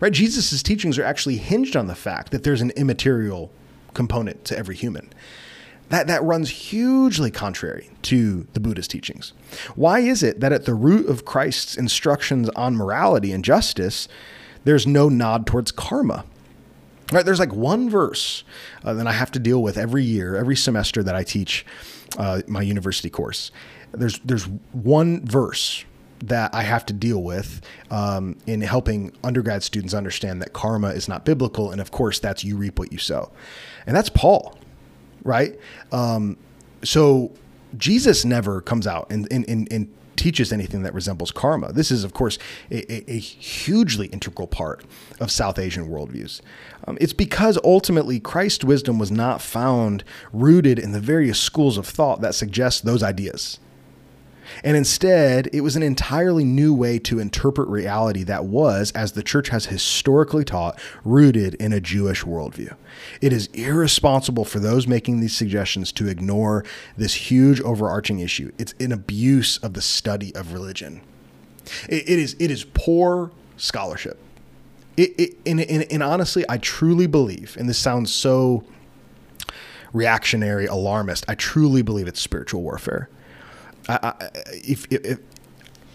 Right? 0.00 0.12
Jesus' 0.12 0.62
teachings 0.62 0.98
are 0.98 1.04
actually 1.04 1.36
hinged 1.36 1.76
on 1.76 1.86
the 1.86 1.94
fact 1.94 2.32
that 2.32 2.42
there's 2.42 2.60
an 2.60 2.70
immaterial 2.70 3.50
component 3.94 4.44
to 4.46 4.58
every 4.58 4.76
human. 4.76 5.10
That, 5.88 6.06
that 6.06 6.22
runs 6.22 6.50
hugely 6.50 7.30
contrary 7.30 7.88
to 8.02 8.46
the 8.52 8.60
Buddhist 8.60 8.90
teachings. 8.90 9.32
Why 9.74 10.00
is 10.00 10.22
it 10.22 10.40
that 10.40 10.52
at 10.52 10.66
the 10.66 10.74
root 10.74 11.08
of 11.08 11.24
Christ's 11.24 11.76
instructions 11.76 12.50
on 12.50 12.76
morality 12.76 13.32
and 13.32 13.42
justice, 13.42 14.06
there's 14.64 14.86
no 14.86 15.08
nod 15.08 15.46
towards 15.46 15.72
karma? 15.72 16.24
Right, 17.10 17.24
there's 17.24 17.38
like 17.38 17.54
one 17.54 17.88
verse 17.88 18.44
uh, 18.84 18.92
that 18.94 19.06
I 19.06 19.12
have 19.12 19.30
to 19.32 19.38
deal 19.38 19.62
with 19.62 19.78
every 19.78 20.04
year, 20.04 20.36
every 20.36 20.56
semester 20.56 21.02
that 21.02 21.14
I 21.14 21.24
teach 21.24 21.64
uh, 22.18 22.42
my 22.46 22.60
university 22.60 23.08
course. 23.08 23.50
There's 23.92 24.18
there's 24.20 24.44
one 24.72 25.24
verse 25.24 25.84
that 26.24 26.54
I 26.54 26.62
have 26.62 26.84
to 26.86 26.92
deal 26.92 27.22
with 27.22 27.62
um, 27.90 28.36
in 28.46 28.60
helping 28.60 29.12
undergrad 29.24 29.62
students 29.62 29.94
understand 29.94 30.42
that 30.42 30.52
karma 30.52 30.88
is 30.88 31.08
not 31.08 31.24
biblical, 31.24 31.70
and 31.70 31.80
of 31.80 31.90
course 31.90 32.18
that's 32.18 32.44
you 32.44 32.56
reap 32.56 32.78
what 32.78 32.92
you 32.92 32.98
sow, 32.98 33.32
and 33.86 33.96
that's 33.96 34.10
Paul, 34.10 34.58
right? 35.24 35.58
Um, 35.92 36.36
so 36.82 37.32
Jesus 37.76 38.24
never 38.24 38.60
comes 38.60 38.86
out 38.86 39.10
and, 39.10 39.30
and, 39.30 39.48
and, 39.48 39.70
and 39.72 39.94
teaches 40.18 40.52
anything 40.52 40.82
that 40.82 40.92
resembles 40.92 41.30
karma. 41.30 41.72
This 41.72 41.90
is, 41.90 42.04
of 42.04 42.12
course, 42.12 42.38
a, 42.70 42.92
a, 42.92 43.12
a 43.12 43.18
hugely 43.18 44.08
integral 44.08 44.46
part 44.46 44.84
of 45.20 45.30
South 45.30 45.58
Asian 45.58 45.88
worldviews. 45.88 46.40
Um, 46.86 46.98
it's 47.00 47.12
because 47.12 47.58
ultimately 47.64 48.20
Christ's 48.20 48.64
wisdom 48.64 48.98
was 48.98 49.10
not 49.10 49.40
found 49.40 50.04
rooted 50.32 50.78
in 50.78 50.92
the 50.92 51.00
various 51.00 51.40
schools 51.40 51.78
of 51.78 51.86
thought 51.86 52.20
that 52.20 52.34
suggest 52.34 52.84
those 52.84 53.02
ideas. 53.02 53.58
And 54.64 54.76
instead, 54.76 55.48
it 55.52 55.60
was 55.60 55.76
an 55.76 55.82
entirely 55.82 56.44
new 56.44 56.74
way 56.74 56.98
to 57.00 57.18
interpret 57.18 57.68
reality 57.68 58.24
that 58.24 58.44
was, 58.44 58.90
as 58.92 59.12
the 59.12 59.22
church 59.22 59.48
has 59.48 59.66
historically 59.66 60.44
taught, 60.44 60.78
rooted 61.04 61.54
in 61.54 61.72
a 61.72 61.80
Jewish 61.80 62.24
worldview. 62.24 62.74
It 63.20 63.32
is 63.32 63.46
irresponsible 63.48 64.44
for 64.44 64.58
those 64.58 64.86
making 64.86 65.20
these 65.20 65.36
suggestions 65.36 65.92
to 65.92 66.08
ignore 66.08 66.64
this 66.96 67.14
huge 67.14 67.60
overarching 67.60 68.20
issue. 68.20 68.52
It's 68.58 68.74
an 68.80 68.92
abuse 68.92 69.58
of 69.58 69.74
the 69.74 69.82
study 69.82 70.34
of 70.34 70.52
religion. 70.52 71.00
it, 71.88 72.08
it 72.08 72.18
is, 72.18 72.36
it 72.38 72.50
is 72.50 72.64
poor 72.64 73.30
scholarship. 73.56 74.18
It, 74.96 75.14
it, 75.18 75.36
and, 75.46 75.60
and, 75.60 75.86
and 75.92 76.02
honestly, 76.02 76.44
I 76.48 76.58
truly 76.58 77.06
believe, 77.06 77.56
and 77.58 77.68
this 77.68 77.78
sounds 77.78 78.12
so 78.12 78.64
reactionary, 79.92 80.66
alarmist, 80.66 81.24
I 81.28 81.34
truly 81.34 81.82
believe 81.82 82.08
it's 82.08 82.20
spiritual 82.20 82.62
warfare. 82.62 83.08
I, 83.88 84.28
if, 84.52 84.86
if 84.90 85.18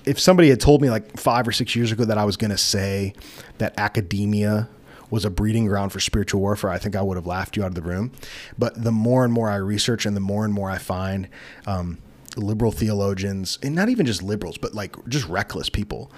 if 0.06 0.19
somebody 0.19 0.49
had 0.49 0.60
told 0.60 0.82
me 0.82 0.89
like 0.89 1.17
five 1.17 1.47
or 1.47 1.51
six 1.51 1.75
years 1.75 1.91
ago 1.91 2.06
that 2.06 2.17
I 2.17 2.25
was 2.25 2.38
going 2.38 2.51
to 2.51 2.58
say 2.58 3.13
that 3.58 3.73
academia 3.77 4.67
was 5.10 5.25
a 5.25 5.29
breeding 5.29 5.67
ground 5.67 5.91
for 5.91 5.99
spiritual 5.99 6.41
warfare, 6.41 6.71
I 6.71 6.77
think 6.77 6.95
I 6.95 7.01
would 7.01 7.17
have 7.17 7.27
laughed 7.27 7.56
you 7.56 7.63
out 7.63 7.67
of 7.67 7.75
the 7.75 7.82
room. 7.82 8.12
But 8.58 8.84
the 8.84 8.91
more 8.91 9.23
and 9.23 9.32
more 9.32 9.49
I 9.49 9.56
research 9.56 10.06
and 10.06 10.15
the 10.15 10.21
more 10.21 10.43
and 10.43 10.53
more 10.53 10.69
I 10.69 10.77
find 10.77 11.27
um, 11.67 11.99
liberal 12.36 12.71
theologians, 12.71 13.60
and 13.62 13.75
not 13.75 13.89
even 13.89 14.06
just 14.06 14.23
liberals, 14.23 14.58
but 14.58 14.73
like 14.73 14.95
just 15.08 15.27
reckless 15.27 15.69
people, 15.69 16.12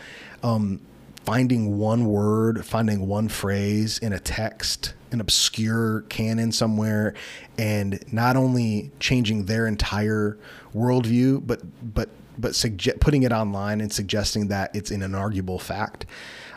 um, 0.44 0.82
finding 1.26 1.78
one 1.78 2.06
word, 2.06 2.66
finding 2.66 3.08
one 3.08 3.28
phrase 3.28 3.98
in 3.98 4.14
a 4.14 4.20
text, 4.20 4.94
an 5.12 5.20
obscure 5.20 6.02
canon 6.10 6.52
somewhere, 6.52 7.14
and 7.58 8.04
not 8.14 8.36
only 8.36 8.92
changing 9.00 9.46
their 9.46 9.66
entire 9.68 10.38
worldview, 10.74 11.46
but 11.46 11.62
but 11.94 12.10
but 12.38 12.52
suge- 12.52 13.00
putting 13.00 13.24
it 13.24 13.32
online 13.32 13.82
and 13.82 13.92
suggesting 13.92 14.48
that 14.50 14.76
it's 14.76 14.92
an 14.92 15.02
inarguable 15.02 15.60
fact. 15.60 16.06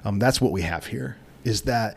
Um, 0.05 0.19
that's 0.19 0.41
what 0.41 0.53
we 0.53 0.63
have 0.63 0.87
here. 0.87 1.17
Is 1.45 1.63
that 1.63 1.97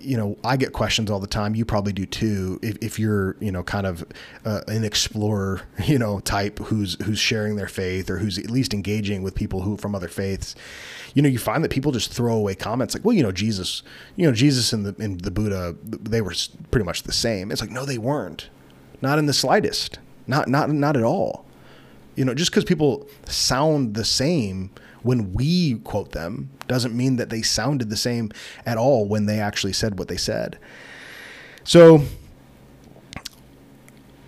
you 0.00 0.16
know, 0.16 0.36
I 0.44 0.56
get 0.56 0.72
questions 0.72 1.10
all 1.10 1.20
the 1.20 1.26
time. 1.26 1.54
You 1.54 1.64
probably 1.64 1.92
do 1.92 2.06
too. 2.06 2.58
If, 2.62 2.76
if 2.80 2.98
you're, 2.98 3.36
you 3.40 3.52
know, 3.52 3.62
kind 3.62 3.86
of 3.86 4.04
uh, 4.44 4.62
an 4.68 4.84
explorer, 4.84 5.62
you 5.84 5.98
know, 5.98 6.20
type 6.20 6.58
who's 6.58 7.02
who's 7.04 7.18
sharing 7.18 7.56
their 7.56 7.68
faith 7.68 8.10
or 8.10 8.18
who's 8.18 8.38
at 8.38 8.50
least 8.50 8.74
engaging 8.74 9.22
with 9.22 9.34
people 9.34 9.62
who 9.62 9.76
from 9.76 9.94
other 9.94 10.08
faiths, 10.08 10.54
you 11.14 11.22
know, 11.22 11.28
you 11.28 11.38
find 11.38 11.64
that 11.64 11.70
people 11.70 11.92
just 11.92 12.12
throw 12.12 12.34
away 12.34 12.54
comments 12.54 12.94
like, 12.94 13.04
well, 13.04 13.14
you 13.14 13.22
know, 13.22 13.32
Jesus, 13.32 13.82
you 14.16 14.26
know, 14.26 14.32
Jesus 14.32 14.72
and 14.72 14.86
the 14.86 15.02
and 15.02 15.20
the 15.20 15.30
Buddha, 15.30 15.76
they 15.82 16.20
were 16.20 16.34
pretty 16.70 16.84
much 16.84 17.04
the 17.04 17.12
same. 17.12 17.50
It's 17.50 17.60
like, 17.60 17.70
no, 17.70 17.84
they 17.84 17.98
weren't, 17.98 18.50
not 19.00 19.18
in 19.18 19.26
the 19.26 19.32
slightest, 19.32 19.98
not 20.26 20.48
not 20.48 20.70
not 20.70 20.96
at 20.96 21.02
all. 21.02 21.44
You 22.16 22.24
know, 22.24 22.34
just 22.34 22.50
because 22.50 22.64
people 22.64 23.06
sound 23.26 23.94
the 23.94 24.04
same 24.04 24.70
when 25.02 25.32
we 25.32 25.76
quote 25.78 26.12
them 26.12 26.50
doesn't 26.66 26.96
mean 26.96 27.16
that 27.16 27.30
they 27.30 27.42
sounded 27.42 27.90
the 27.90 27.96
same 27.96 28.30
at 28.66 28.76
all 28.76 29.06
when 29.06 29.26
they 29.26 29.40
actually 29.40 29.72
said 29.72 29.98
what 29.98 30.08
they 30.08 30.16
said. 30.16 30.58
So 31.64 32.02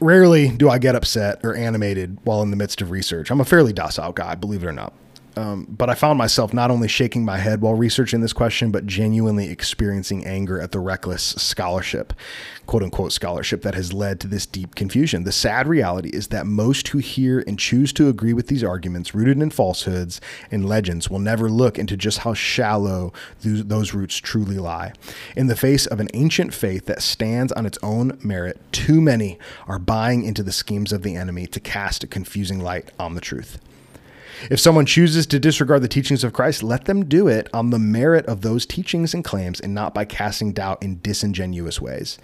rarely 0.00 0.48
do 0.48 0.68
I 0.68 0.78
get 0.78 0.94
upset 0.94 1.40
or 1.44 1.54
animated 1.54 2.18
while 2.24 2.42
in 2.42 2.50
the 2.50 2.56
midst 2.56 2.80
of 2.80 2.90
research. 2.90 3.30
I'm 3.30 3.40
a 3.40 3.44
fairly 3.44 3.72
docile 3.72 4.12
guy, 4.12 4.34
believe 4.34 4.62
it 4.62 4.66
or 4.66 4.72
not. 4.72 4.92
Um, 5.36 5.66
but 5.68 5.88
I 5.88 5.94
found 5.94 6.18
myself 6.18 6.52
not 6.52 6.70
only 6.70 6.88
shaking 6.88 7.24
my 7.24 7.38
head 7.38 7.60
while 7.60 7.74
researching 7.74 8.20
this 8.20 8.32
question, 8.32 8.70
but 8.70 8.86
genuinely 8.86 9.48
experiencing 9.48 10.26
anger 10.26 10.60
at 10.60 10.72
the 10.72 10.80
reckless 10.80 11.22
scholarship, 11.22 12.12
quote 12.66 12.82
unquote 12.82 13.12
scholarship, 13.12 13.62
that 13.62 13.74
has 13.74 13.92
led 13.92 14.18
to 14.20 14.28
this 14.28 14.44
deep 14.44 14.74
confusion. 14.74 15.24
The 15.24 15.32
sad 15.32 15.68
reality 15.68 16.10
is 16.10 16.28
that 16.28 16.46
most 16.46 16.88
who 16.88 16.98
hear 16.98 17.44
and 17.46 17.58
choose 17.58 17.92
to 17.94 18.08
agree 18.08 18.32
with 18.32 18.48
these 18.48 18.64
arguments, 18.64 19.14
rooted 19.14 19.40
in 19.40 19.50
falsehoods 19.50 20.20
and 20.50 20.68
legends, 20.68 21.08
will 21.08 21.20
never 21.20 21.48
look 21.48 21.78
into 21.78 21.96
just 21.96 22.18
how 22.18 22.34
shallow 22.34 23.12
those, 23.42 23.64
those 23.64 23.94
roots 23.94 24.16
truly 24.16 24.58
lie. 24.58 24.92
In 25.36 25.46
the 25.46 25.56
face 25.56 25.86
of 25.86 26.00
an 26.00 26.08
ancient 26.12 26.52
faith 26.52 26.86
that 26.86 27.02
stands 27.02 27.52
on 27.52 27.66
its 27.66 27.78
own 27.82 28.18
merit, 28.22 28.60
too 28.72 29.00
many 29.00 29.38
are 29.68 29.78
buying 29.78 30.24
into 30.24 30.42
the 30.42 30.52
schemes 30.52 30.92
of 30.92 31.02
the 31.02 31.14
enemy 31.14 31.46
to 31.46 31.60
cast 31.60 32.02
a 32.02 32.08
confusing 32.08 32.58
light 32.58 32.90
on 32.98 33.14
the 33.14 33.20
truth. 33.20 33.58
If 34.48 34.58
someone 34.58 34.86
chooses 34.86 35.26
to 35.26 35.38
disregard 35.38 35.82
the 35.82 35.88
teachings 35.88 36.24
of 36.24 36.32
Christ, 36.32 36.62
let 36.62 36.86
them 36.86 37.04
do 37.04 37.28
it 37.28 37.48
on 37.52 37.70
the 37.70 37.78
merit 37.78 38.24
of 38.26 38.40
those 38.40 38.64
teachings 38.64 39.12
and 39.12 39.22
claims 39.22 39.60
and 39.60 39.74
not 39.74 39.92
by 39.92 40.06
casting 40.06 40.52
doubt 40.52 40.82
in 40.82 41.00
disingenuous 41.02 41.80
ways. 41.80 42.18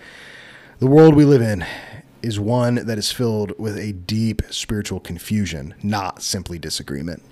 The 0.79 0.87
world 0.87 1.15
we 1.15 1.27
live 1.27 1.43
in 1.43 1.67
is 2.23 2.41
one 2.41 2.77
that 2.77 2.97
is 2.97 3.13
filled 3.13 3.59
with 3.59 3.77
a 3.77 3.93
deep 3.93 4.41
spiritual 4.49 4.99
confusion, 4.99 5.75
not 5.83 6.23
simply 6.23 6.59
disagreement. 6.59 7.23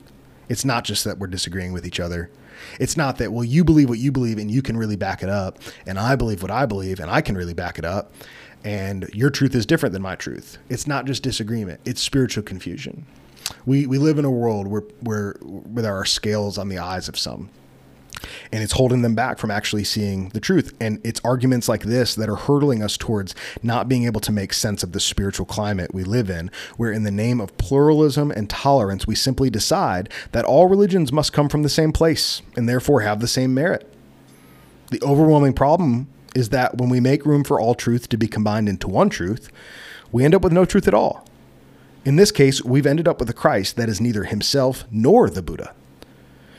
It's 0.50 0.64
not 0.64 0.84
just 0.84 1.04
that 1.04 1.18
we're 1.18 1.28
disagreeing 1.28 1.72
with 1.72 1.86
each 1.86 2.00
other. 2.00 2.30
It's 2.78 2.96
not 2.96 3.16
that, 3.18 3.32
well, 3.32 3.44
you 3.44 3.64
believe 3.64 3.88
what 3.88 3.98
you 3.98 4.12
believe 4.12 4.38
and 4.38 4.50
you 4.50 4.60
can 4.60 4.76
really 4.76 4.96
back 4.96 5.22
it 5.22 5.30
up, 5.30 5.58
and 5.86 5.98
I 5.98 6.14
believe 6.14 6.42
what 6.42 6.50
I 6.50 6.66
believe 6.66 7.00
and 7.00 7.10
I 7.10 7.22
can 7.22 7.36
really 7.36 7.54
back 7.54 7.78
it 7.78 7.84
up, 7.86 8.12
and 8.64 9.08
your 9.14 9.30
truth 9.30 9.54
is 9.54 9.66
different 9.66 9.94
than 9.94 10.02
my 10.02 10.14
truth. 10.14 10.58
It's 10.68 10.86
not 10.86 11.06
just 11.06 11.22
disagreement, 11.22 11.80
it's 11.84 12.02
spiritual 12.02 12.42
confusion. 12.42 13.06
We 13.66 13.86
we 13.86 13.98
live 13.98 14.18
in 14.18 14.24
a 14.24 14.30
world 14.30 14.66
where 14.66 14.82
where 15.00 15.32
where 15.42 15.82
there 15.82 15.94
are 15.94 16.04
scales 16.04 16.58
on 16.58 16.68
the 16.68 16.78
eyes 16.78 17.08
of 17.08 17.18
some. 17.18 17.50
And 18.52 18.62
it's 18.62 18.72
holding 18.72 19.02
them 19.02 19.14
back 19.14 19.38
from 19.38 19.50
actually 19.50 19.84
seeing 19.84 20.30
the 20.30 20.40
truth. 20.40 20.74
And 20.80 20.98
it's 21.04 21.20
arguments 21.24 21.68
like 21.68 21.82
this 21.82 22.14
that 22.14 22.30
are 22.30 22.36
hurtling 22.36 22.82
us 22.82 22.96
towards 22.96 23.34
not 23.62 23.86
being 23.86 24.04
able 24.04 24.20
to 24.22 24.32
make 24.32 24.54
sense 24.54 24.82
of 24.82 24.92
the 24.92 25.00
spiritual 25.00 25.44
climate 25.44 25.92
we 25.92 26.04
live 26.04 26.30
in, 26.30 26.50
where 26.78 26.90
in 26.90 27.02
the 27.02 27.10
name 27.10 27.38
of 27.38 27.54
pluralism 27.58 28.30
and 28.30 28.48
tolerance, 28.48 29.06
we 29.06 29.14
simply 29.14 29.50
decide 29.50 30.10
that 30.32 30.46
all 30.46 30.68
religions 30.68 31.12
must 31.12 31.34
come 31.34 31.50
from 31.50 31.62
the 31.62 31.68
same 31.68 31.92
place 31.92 32.40
and 32.56 32.66
therefore 32.66 33.02
have 33.02 33.20
the 33.20 33.28
same 33.28 33.52
merit. 33.52 33.92
The 34.90 35.02
overwhelming 35.02 35.52
problem 35.52 36.08
is 36.34 36.48
that 36.48 36.78
when 36.78 36.88
we 36.88 37.00
make 37.00 37.26
room 37.26 37.44
for 37.44 37.60
all 37.60 37.74
truth 37.74 38.08
to 38.08 38.16
be 38.16 38.26
combined 38.26 38.68
into 38.68 38.88
one 38.88 39.10
truth, 39.10 39.50
we 40.12 40.24
end 40.24 40.34
up 40.34 40.42
with 40.42 40.52
no 40.52 40.64
truth 40.64 40.88
at 40.88 40.94
all. 40.94 41.26
In 42.04 42.16
this 42.16 42.30
case, 42.30 42.62
we've 42.62 42.86
ended 42.86 43.08
up 43.08 43.18
with 43.18 43.30
a 43.30 43.34
Christ 43.34 43.76
that 43.76 43.88
is 43.88 44.00
neither 44.00 44.24
himself 44.24 44.84
nor 44.90 45.30
the 45.30 45.42
Buddha. 45.42 45.74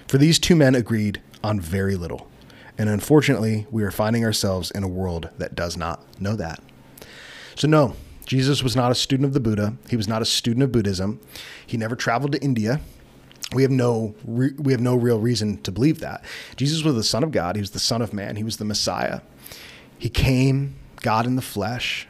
For 0.08 0.18
these 0.18 0.40
two 0.40 0.56
men 0.56 0.74
agreed 0.74 1.22
on 1.44 1.60
very 1.60 1.96
little. 1.96 2.28
And 2.78 2.90
unfortunately, 2.90 3.68
we 3.70 3.84
are 3.84 3.92
finding 3.92 4.26
ourselves 4.26 4.72
in 4.72 4.84
a 4.84 4.88
world 4.88 5.30
that 5.38 5.56
does 5.56 5.78
not 5.78 6.04
know 6.20 6.36
that. 6.36 6.62
So, 7.56 7.68
no, 7.68 7.96
Jesus 8.26 8.64
was 8.64 8.76
not 8.76 8.92
a 8.92 8.96
student 8.96 9.28
of 9.28 9.34
the 9.34 9.40
Buddha. 9.40 9.76
He 9.90 9.96
was 9.96 10.08
not 10.08 10.22
a 10.22 10.26
student 10.26 10.64
of 10.64 10.72
Buddhism. 10.72 11.20
He 11.66 11.78
never 11.78 11.96
traveled 11.96 12.32
to 12.34 12.42
India. 12.42 12.82
We 13.54 13.62
have 13.62 13.72
no 13.72 14.16
re- 14.26 14.56
we 14.58 14.72
have 14.72 14.82
no 14.82 14.96
real 14.96 15.20
reason 15.20 15.62
to 15.62 15.72
believe 15.72 16.00
that. 16.00 16.26
Jesus 16.56 16.84
was 16.84 16.96
the 16.96 17.04
son 17.04 17.24
of 17.24 17.32
God. 17.32 17.56
He 17.56 17.62
was 17.62 17.72
the 17.72 17.80
son 17.80 18.02
of 18.02 18.12
man. 18.12 18.36
He 18.36 18.44
was 18.44 18.58
the 18.58 18.66
Messiah. 18.66 19.22
He 19.98 20.10
came, 20.10 20.76
God 21.02 21.28
in 21.28 21.36
the 21.36 21.42
flesh, 21.42 22.08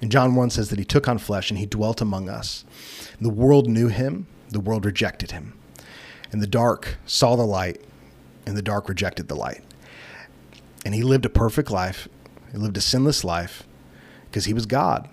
and 0.00 0.10
John 0.10 0.34
1 0.34 0.50
says 0.50 0.70
that 0.70 0.78
he 0.78 0.84
took 0.84 1.08
on 1.08 1.18
flesh 1.18 1.50
and 1.50 1.58
he 1.58 1.66
dwelt 1.66 2.00
among 2.00 2.28
us. 2.28 2.64
The 3.20 3.28
world 3.28 3.68
knew 3.68 3.88
him, 3.88 4.26
the 4.48 4.60
world 4.60 4.84
rejected 4.84 5.32
him. 5.32 5.54
And 6.32 6.40
the 6.40 6.46
dark 6.46 6.98
saw 7.06 7.36
the 7.36 7.44
light, 7.44 7.82
and 8.46 8.56
the 8.56 8.62
dark 8.62 8.88
rejected 8.88 9.28
the 9.28 9.34
light. 9.34 9.62
And 10.84 10.94
he 10.94 11.02
lived 11.02 11.26
a 11.26 11.30
perfect 11.30 11.70
life, 11.70 12.08
he 12.52 12.58
lived 12.58 12.76
a 12.76 12.80
sinless 12.80 13.24
life 13.24 13.64
because 14.26 14.46
he 14.46 14.54
was 14.54 14.66
God. 14.66 15.08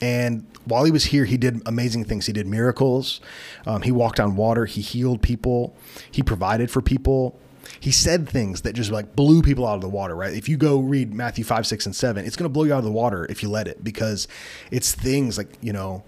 And 0.00 0.46
while 0.64 0.84
he 0.84 0.92
was 0.92 1.06
here, 1.06 1.24
he 1.24 1.36
did 1.36 1.60
amazing 1.66 2.04
things. 2.04 2.26
He 2.26 2.32
did 2.32 2.46
miracles. 2.46 3.20
Um, 3.66 3.82
he 3.82 3.90
walked 3.90 4.20
on 4.20 4.36
water. 4.36 4.64
He 4.66 4.80
healed 4.80 5.22
people. 5.22 5.74
He 6.10 6.22
provided 6.22 6.70
for 6.70 6.80
people 6.80 7.38
he 7.80 7.90
said 7.90 8.28
things 8.28 8.62
that 8.62 8.74
just 8.74 8.90
like 8.90 9.14
blew 9.14 9.42
people 9.42 9.66
out 9.66 9.76
of 9.76 9.80
the 9.80 9.88
water, 9.88 10.14
right? 10.14 10.32
If 10.32 10.48
you 10.48 10.56
go 10.56 10.78
read 10.78 11.12
Matthew 11.12 11.44
5, 11.44 11.66
6, 11.66 11.86
and 11.86 11.96
7, 11.96 12.24
it's 12.24 12.36
going 12.36 12.44
to 12.44 12.52
blow 12.52 12.64
you 12.64 12.72
out 12.72 12.78
of 12.78 12.84
the 12.84 12.92
water 12.92 13.26
if 13.30 13.42
you 13.42 13.48
let 13.48 13.68
it 13.68 13.82
because 13.84 14.28
it's 14.70 14.94
things 14.94 15.38
like, 15.38 15.56
you 15.60 15.72
know, 15.72 16.02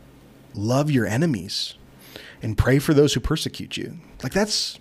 love 0.55 0.90
your 0.90 1.07
enemies 1.07 1.75
and 2.42 2.57
pray 2.57 2.79
for 2.79 2.94
those 2.94 3.14
who 3.14 3.20
persecute 3.20 3.77
you. 3.77 3.99
Like 4.23 4.33
that's, 4.33 4.79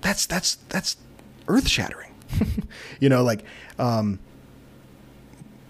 that's, 0.00 0.26
that's, 0.26 0.56
that's 0.68 0.96
earth 1.48 1.68
shattering. 1.68 2.14
you 3.00 3.08
know, 3.08 3.22
like, 3.22 3.44
um, 3.78 4.18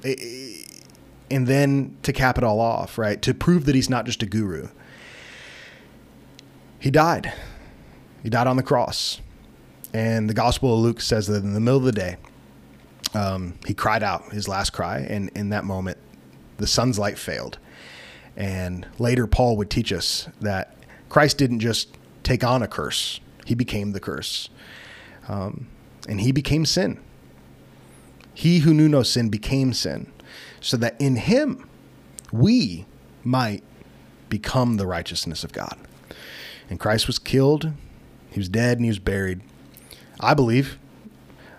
and 0.05 1.47
then 1.47 1.97
to 2.03 2.13
cap 2.13 2.39
it 2.39 2.45
all 2.45 2.61
off, 2.61 2.99
right? 2.99 3.21
To 3.23 3.35
prove 3.35 3.65
that 3.65 3.75
he's 3.75 3.91
not 3.91 4.07
just 4.07 4.23
a 4.23 4.27
guru, 4.27 4.69
he 6.79 6.91
died. 6.91 7.33
He 8.23 8.29
died 8.31 8.47
on 8.47 8.57
the 8.57 8.63
cross. 8.63 9.21
And 9.95 10.29
the 10.29 10.35
Gospel 10.35 10.75
of 10.75 10.81
Luke 10.81 11.01
says 11.01 11.29
that 11.29 11.45
in 11.45 11.55
the 11.55 11.61
middle 11.61 11.79
of 11.79 11.85
the 11.85 11.93
day, 11.93 12.17
um, 13.15 13.55
he 13.65 13.75
cried 13.75 14.03
out 14.03 14.33
his 14.33 14.49
last 14.49 14.71
cry, 14.71 14.99
and 14.99 15.31
in 15.37 15.51
that 15.51 15.65
moment, 15.65 15.99
the 16.57 16.67
sun's 16.67 16.99
light 16.99 17.17
failed. 17.17 17.59
And 18.37 18.89
later, 18.99 19.29
Paul 19.29 19.57
would 19.57 19.71
teach 19.71 19.93
us 19.93 20.29
that 20.41 20.77
Christ 21.09 21.39
didn't 21.39 21.61
just 21.61 21.97
take 22.25 22.43
on 22.43 22.61
a 22.61 22.67
curse, 22.67 23.21
he 23.47 23.55
became 23.55 23.93
the 23.93 24.01
curse. 24.01 24.49
Um, 25.29 25.69
and 26.09 26.21
he 26.21 26.33
became 26.33 26.67
sin. 26.67 27.01
He 28.35 28.59
who 28.59 28.75
knew 28.75 28.89
no 28.89 29.05
sin 29.05 29.29
became 29.29 29.73
sin, 29.73 30.13
so 30.61 30.77
that 30.79 31.01
in 31.01 31.15
him 31.15 31.69
we 32.33 32.85
might 33.23 33.63
become 34.29 34.77
the 34.77 34.89
righteousness 34.89 35.45
of 35.45 35.53
God. 35.53 35.79
And 36.69 36.81
Christ 36.81 37.07
was 37.07 37.21
killed, 37.21 37.71
he 38.33 38.41
was 38.41 38.49
dead, 38.49 38.79
and 38.79 38.85
he 38.85 38.91
was 38.91 38.99
buried 38.99 39.41
I 40.21 40.35
believe 40.35 40.79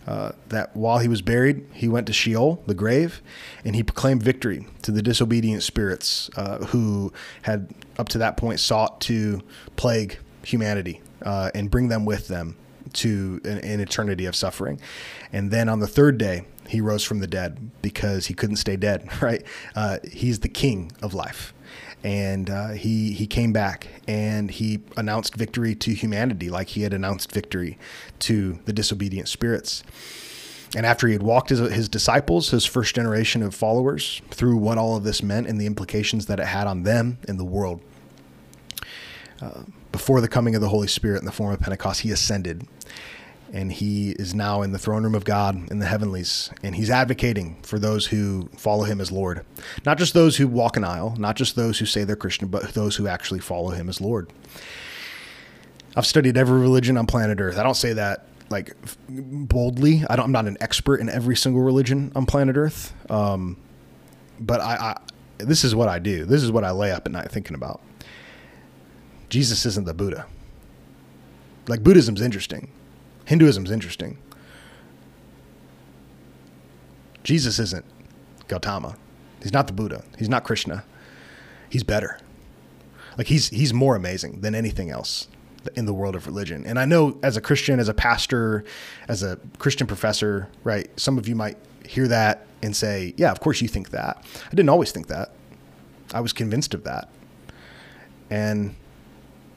uh, 0.07 0.33
that 0.49 0.75
while 0.75 0.99
he 0.99 1.07
was 1.07 1.21
buried, 1.21 1.65
he 1.73 1.87
went 1.87 2.07
to 2.07 2.13
Sheol, 2.13 2.61
the 2.67 2.75
grave, 2.75 3.21
and 3.63 3.75
he 3.75 3.81
proclaimed 3.81 4.21
victory 4.21 4.67
to 4.83 4.91
the 4.91 5.01
disobedient 5.01 5.63
spirits 5.63 6.29
uh, 6.35 6.59
who 6.65 7.11
had, 7.41 7.73
up 7.97 8.09
to 8.09 8.19
that 8.19 8.37
point, 8.37 8.59
sought 8.59 9.01
to 9.01 9.41
plague 9.75 10.19
humanity 10.43 11.01
uh, 11.23 11.49
and 11.55 11.71
bring 11.71 11.87
them 11.87 12.05
with 12.05 12.27
them 12.27 12.55
to 12.93 13.41
an, 13.43 13.57
an, 13.59 13.79
eternity 13.79 14.25
of 14.27 14.35
suffering. 14.35 14.79
And 15.33 15.49
then 15.49 15.67
on 15.69 15.79
the 15.79 15.87
third 15.87 16.19
day, 16.19 16.45
he 16.69 16.81
rose 16.81 17.03
from 17.03 17.19
the 17.19 17.27
dead 17.27 17.71
because 17.81 18.27
he 18.27 18.35
couldn't 18.35 18.57
stay 18.57 18.75
dead, 18.75 19.09
right? 19.21 19.43
Uh, 19.75 19.97
he's 20.09 20.41
the 20.41 20.49
king 20.49 20.91
of 21.01 21.15
life 21.15 21.54
and 22.05 22.51
uh, 22.51 22.67
he 22.69 23.13
he 23.13 23.25
came 23.25 23.51
back 23.51 23.87
and 24.07 24.51
he 24.51 24.79
announced 24.95 25.35
victory 25.35 25.73
to 25.73 25.91
humanity 25.91 26.51
like 26.51 26.69
he 26.69 26.83
had 26.83 26.93
announced 26.93 27.31
victory 27.31 27.79
to 28.19 28.59
the 28.65 28.71
disobedient 28.71 29.27
spirits. 29.27 29.83
And 30.75 30.85
after 30.85 31.07
he 31.07 31.13
had 31.13 31.23
walked 31.23 31.49
his, 31.49 31.59
his 31.71 31.89
disciples, 31.89 32.51
his 32.51 32.63
first 32.63 32.93
generation 32.93 33.41
of 33.41 33.55
followers, 33.55 34.21
through 34.29 34.57
what 34.57 34.77
all 34.77 34.95
of 34.95 35.03
this 35.03 35.23
meant 35.23 35.47
and 35.47 35.59
the 35.59 35.65
implications 35.65 36.27
that 36.27 36.39
it 36.39 36.45
had 36.45 36.67
on 36.67 36.83
them 36.83 37.17
in 37.27 37.37
the 37.37 37.45
world, 37.45 37.81
uh, 39.41 39.63
before 39.91 40.21
the 40.21 40.27
coming 40.27 40.53
of 40.53 40.61
the 40.61 40.69
Holy 40.69 40.87
Spirit 40.87 41.19
in 41.19 41.25
the 41.25 41.31
form 41.31 41.53
of 41.53 41.59
Pentecost, 41.59 42.01
he 42.01 42.11
ascended 42.11 42.67
and 43.53 43.71
he 43.71 44.11
is 44.11 44.33
now 44.33 44.61
in 44.61 44.71
the 44.71 44.79
throne 44.79 45.03
room 45.03 45.15
of 45.15 45.23
God 45.23 45.69
in 45.71 45.79
the 45.79 45.85
heavenlies, 45.85 46.49
and 46.63 46.75
he's 46.75 46.89
advocating 46.89 47.61
for 47.61 47.79
those 47.79 48.07
who 48.07 48.49
follow 48.55 48.83
him 48.83 48.99
as 48.99 49.11
Lord. 49.11 49.45
Not 49.85 49.97
just 49.97 50.13
those 50.13 50.37
who 50.37 50.47
walk 50.47 50.77
an 50.77 50.83
aisle, 50.83 51.15
not 51.17 51.35
just 51.35 51.55
those 51.55 51.79
who 51.79 51.85
say 51.85 52.03
they're 52.03 52.15
Christian, 52.15 52.47
but 52.47 52.73
those 52.73 52.95
who 52.95 53.07
actually 53.07 53.39
follow 53.39 53.69
him 53.71 53.89
as 53.89 54.01
Lord. 54.01 54.31
I've 55.95 56.05
studied 56.05 56.37
every 56.37 56.59
religion 56.59 56.97
on 56.97 57.07
planet 57.07 57.39
Earth. 57.39 57.57
I 57.57 57.63
don't 57.63 57.75
say 57.75 57.93
that 57.93 58.27
like 58.49 58.75
boldly. 59.09 60.03
I 60.09 60.15
I'm 60.15 60.31
not 60.31 60.45
an 60.45 60.57
expert 60.59 60.99
in 60.99 61.09
every 61.09 61.35
single 61.35 61.61
religion 61.61 62.11
on 62.15 62.25
planet 62.25 62.57
Earth, 62.57 62.93
um, 63.09 63.57
but 64.39 64.59
I, 64.59 64.75
I 64.75 64.97
this 65.37 65.63
is 65.63 65.75
what 65.75 65.87
I 65.87 65.99
do. 65.99 66.25
This 66.25 66.43
is 66.43 66.51
what 66.51 66.63
I 66.63 66.71
lay 66.71 66.91
up 66.91 67.05
at 67.05 67.11
night 67.11 67.31
thinking 67.31 67.55
about. 67.55 67.81
Jesus 69.29 69.65
isn't 69.65 69.85
the 69.85 69.93
Buddha. 69.93 70.27
Like 71.67 71.83
Buddhism's 71.83 72.21
interesting 72.21 72.71
Hinduism's 73.25 73.71
interesting. 73.71 74.17
Jesus 77.23 77.59
isn't 77.59 77.85
Gautama. 78.47 78.95
He's 79.41 79.53
not 79.53 79.67
the 79.67 79.73
Buddha. 79.73 80.03
He's 80.17 80.29
not 80.29 80.43
Krishna. 80.43 80.83
He's 81.69 81.83
better. 81.83 82.19
Like 83.17 83.27
he's 83.27 83.49
he's 83.49 83.73
more 83.73 83.95
amazing 83.95 84.41
than 84.41 84.53
anything 84.55 84.89
else 84.89 85.27
in 85.75 85.85
the 85.85 85.93
world 85.93 86.15
of 86.15 86.27
religion. 86.27 86.65
And 86.65 86.77
I 86.77 86.85
know 86.85 87.17
as 87.23 87.37
a 87.37 87.41
Christian, 87.41 87.79
as 87.79 87.89
a 87.89 87.93
pastor, 87.93 88.63
as 89.07 89.23
a 89.23 89.39
Christian 89.57 89.87
professor, 89.87 90.47
right? 90.63 90.87
Some 90.99 91.17
of 91.17 91.27
you 91.27 91.35
might 91.35 91.57
hear 91.85 92.07
that 92.07 92.45
and 92.61 92.75
say, 92.75 93.13
"Yeah, 93.17 93.31
of 93.31 93.39
course 93.39 93.61
you 93.61 93.67
think 93.67 93.89
that." 93.89 94.23
I 94.45 94.49
didn't 94.49 94.69
always 94.69 94.91
think 94.91 95.07
that. 95.07 95.31
I 96.13 96.19
was 96.19 96.33
convinced 96.33 96.73
of 96.73 96.83
that. 96.83 97.09
And 98.29 98.75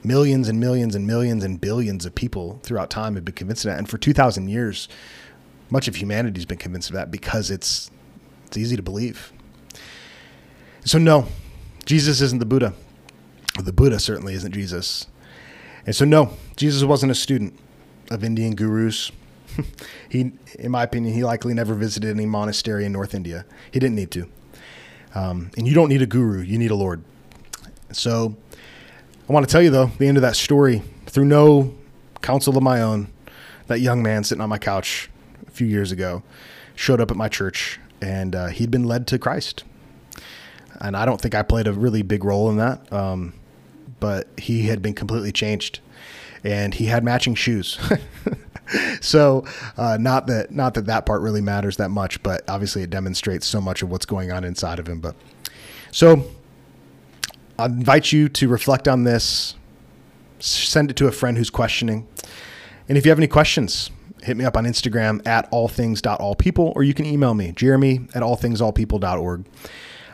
millions 0.03 0.47
and 0.47 0.59
millions 0.59 0.95
and 0.95 1.05
millions 1.05 1.43
and 1.43 1.59
billions 1.59 2.05
of 2.05 2.15
people 2.15 2.59
throughout 2.63 2.89
time 2.89 3.15
have 3.15 3.25
been 3.25 3.35
convinced 3.35 3.65
of 3.65 3.71
that. 3.71 3.77
And 3.77 3.89
for 3.89 3.97
2,000 3.97 4.47
years, 4.47 4.87
much 5.69 5.87
of 5.87 5.97
humanity's 5.97 6.45
been 6.45 6.57
convinced 6.57 6.89
of 6.89 6.95
that 6.95 7.11
because 7.11 7.51
it's 7.51 7.91
it's 8.47 8.57
easy 8.57 8.75
to 8.75 8.81
believe. 8.81 9.31
So 10.83 10.97
no, 10.97 11.27
Jesus 11.85 12.21
isn't 12.21 12.39
the 12.39 12.45
Buddha. 12.45 12.73
The 13.61 13.73
Buddha 13.73 13.99
certainly 13.99 14.33
isn't 14.33 14.51
Jesus. 14.51 15.05
And 15.85 15.95
so 15.95 16.05
no, 16.05 16.33
Jesus 16.55 16.83
wasn't 16.83 17.11
a 17.11 17.15
student 17.15 17.57
of 18.09 18.23
Indian 18.23 18.55
gurus. 18.55 19.11
he, 20.09 20.31
in 20.57 20.71
my 20.71 20.83
opinion, 20.83 21.13
he 21.13 21.23
likely 21.23 21.53
never 21.53 21.75
visited 21.75 22.09
any 22.09 22.25
monastery 22.25 22.85
in 22.85 22.91
North 22.91 23.13
India. 23.13 23.45
He 23.71 23.79
didn't 23.79 23.95
need 23.95 24.11
to. 24.11 24.29
Um, 25.13 25.51
and 25.57 25.67
you 25.67 25.73
don't 25.73 25.89
need 25.89 26.01
a 26.01 26.05
guru; 26.05 26.41
you 26.41 26.57
need 26.57 26.71
a 26.71 26.75
Lord. 26.75 27.03
So, 27.91 28.37
I 29.29 29.33
want 29.33 29.47
to 29.47 29.51
tell 29.51 29.61
you 29.61 29.69
though, 29.69 29.91
the 29.99 30.07
end 30.07 30.17
of 30.17 30.23
that 30.23 30.35
story, 30.35 30.81
through 31.05 31.25
no 31.25 31.75
counsel 32.23 32.57
of 32.57 32.63
my 32.63 32.81
own, 32.81 33.13
that 33.67 33.79
young 33.79 34.01
man 34.01 34.23
sitting 34.23 34.41
on 34.41 34.49
my 34.49 34.57
couch 34.57 35.07
a 35.47 35.51
few 35.51 35.67
years 35.67 35.91
ago 35.91 36.23
showed 36.73 36.99
up 36.99 37.11
at 37.11 37.17
my 37.17 37.29
church, 37.29 37.79
and 38.01 38.35
uh, 38.35 38.47
he'd 38.47 38.71
been 38.71 38.85
led 38.85 39.05
to 39.05 39.19
Christ. 39.19 39.63
And 40.81 40.97
I 40.97 41.05
don't 41.05 41.21
think 41.21 41.35
I 41.35 41.43
played 41.43 41.67
a 41.67 41.73
really 41.73 42.01
big 42.01 42.23
role 42.23 42.49
in 42.49 42.57
that, 42.57 42.91
um, 42.91 43.33
but 43.99 44.27
he 44.39 44.63
had 44.63 44.81
been 44.81 44.95
completely 44.95 45.31
changed, 45.31 45.79
and 46.43 46.73
he 46.73 46.87
had 46.87 47.03
matching 47.03 47.35
shoes. 47.35 47.77
so 49.01 49.45
uh, 49.77 49.97
not 49.99 50.25
that 50.25 50.49
not 50.49 50.73
that 50.73 50.87
that 50.87 51.05
part 51.05 51.21
really 51.21 51.41
matters 51.41 51.77
that 51.77 51.89
much, 51.89 52.23
but 52.23 52.49
obviously 52.49 52.81
it 52.81 52.89
demonstrates 52.89 53.45
so 53.45 53.61
much 53.61 53.83
of 53.83 53.91
what's 53.91 54.07
going 54.07 54.31
on 54.31 54.43
inside 54.43 54.79
of 54.79 54.87
him. 54.87 54.99
But 54.99 55.15
so 55.91 56.31
I 57.59 57.65
invite 57.65 58.13
you 58.13 58.29
to 58.29 58.47
reflect 58.47 58.87
on 58.87 59.03
this, 59.03 59.55
send 60.39 60.89
it 60.89 60.95
to 60.95 61.07
a 61.07 61.11
friend 61.11 61.37
who's 61.37 61.49
questioning, 61.49 62.07
and 62.87 62.97
if 62.97 63.05
you 63.05 63.11
have 63.11 63.19
any 63.19 63.27
questions, 63.27 63.91
hit 64.23 64.37
me 64.37 64.45
up 64.45 64.55
on 64.55 64.65
Instagram 64.65 65.25
at 65.27 65.51
allthings.allpeople, 65.51 66.73
or 66.73 66.83
you 66.83 66.93
can 66.93 67.05
email 67.05 67.33
me, 67.33 67.51
jeremy 67.51 68.07
at 68.15 68.23
allthingsallpeople.org. 68.23 69.43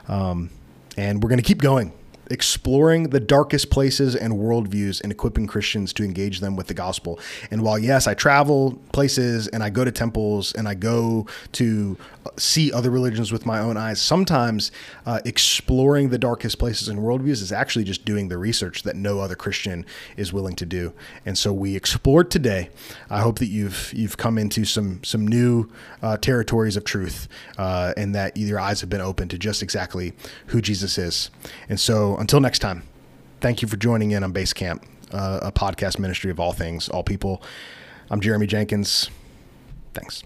Um, 0.07 0.49
and 0.97 1.21
we're 1.21 1.29
going 1.29 1.37
to 1.37 1.43
keep 1.43 1.61
going 1.61 1.93
exploring 2.29 3.09
the 3.09 3.19
darkest 3.19 3.69
places 3.69 4.15
and 4.15 4.33
worldviews 4.33 5.01
and 5.01 5.11
equipping 5.11 5.47
Christians 5.47 5.93
to 5.93 6.03
engage 6.03 6.39
them 6.39 6.55
with 6.55 6.67
the 6.67 6.73
gospel. 6.73 7.19
And 7.51 7.61
while, 7.61 7.79
yes, 7.79 8.07
I 8.07 8.13
travel 8.13 8.79
places 8.91 9.47
and 9.47 9.63
I 9.63 9.69
go 9.69 9.85
to 9.85 9.91
temples 9.91 10.53
and 10.53 10.67
I 10.67 10.73
go 10.73 11.27
to 11.53 11.97
see 12.37 12.71
other 12.71 12.89
religions 12.89 13.31
with 13.31 13.45
my 13.45 13.59
own 13.59 13.77
eyes, 13.77 14.01
sometimes 14.01 14.71
uh, 15.05 15.19
exploring 15.25 16.09
the 16.09 16.17
darkest 16.17 16.57
places 16.57 16.87
and 16.87 16.99
worldviews 16.99 17.41
is 17.41 17.51
actually 17.51 17.85
just 17.85 18.05
doing 18.05 18.29
the 18.29 18.37
research 18.37 18.83
that 18.83 18.95
no 18.95 19.19
other 19.19 19.35
Christian 19.35 19.85
is 20.17 20.33
willing 20.33 20.55
to 20.55 20.65
do. 20.65 20.93
And 21.25 21.37
so 21.37 21.53
we 21.53 21.75
explored 21.75 22.31
today. 22.31 22.69
I 23.09 23.21
hope 23.21 23.39
that 23.39 23.47
you've 23.47 23.93
you've 23.93 24.17
come 24.17 24.37
into 24.37 24.65
some 24.65 25.03
some 25.03 25.27
new 25.27 25.69
uh, 26.01 26.17
territories 26.17 26.75
of 26.77 26.83
truth 26.83 27.27
uh, 27.57 27.93
and 27.97 28.15
that 28.15 28.37
your 28.37 28.59
eyes 28.59 28.81
have 28.81 28.89
been 28.89 29.01
open 29.01 29.27
to 29.29 29.37
just 29.37 29.61
exactly 29.61 30.13
who 30.47 30.61
Jesus 30.61 30.97
is. 30.97 31.29
And 31.69 31.79
until 32.17 32.39
next 32.39 32.59
time, 32.59 32.83
thank 33.41 33.61
you 33.61 33.67
for 33.67 33.77
joining 33.77 34.11
in 34.11 34.23
on 34.23 34.33
Basecamp, 34.33 34.83
uh, 35.11 35.39
a 35.43 35.51
podcast 35.51 35.99
ministry 35.99 36.31
of 36.31 36.39
all 36.39 36.53
things, 36.53 36.89
all 36.89 37.03
people. 37.03 37.41
I'm 38.09 38.21
Jeremy 38.21 38.47
Jenkins. 38.47 39.09
Thanks. 39.93 40.23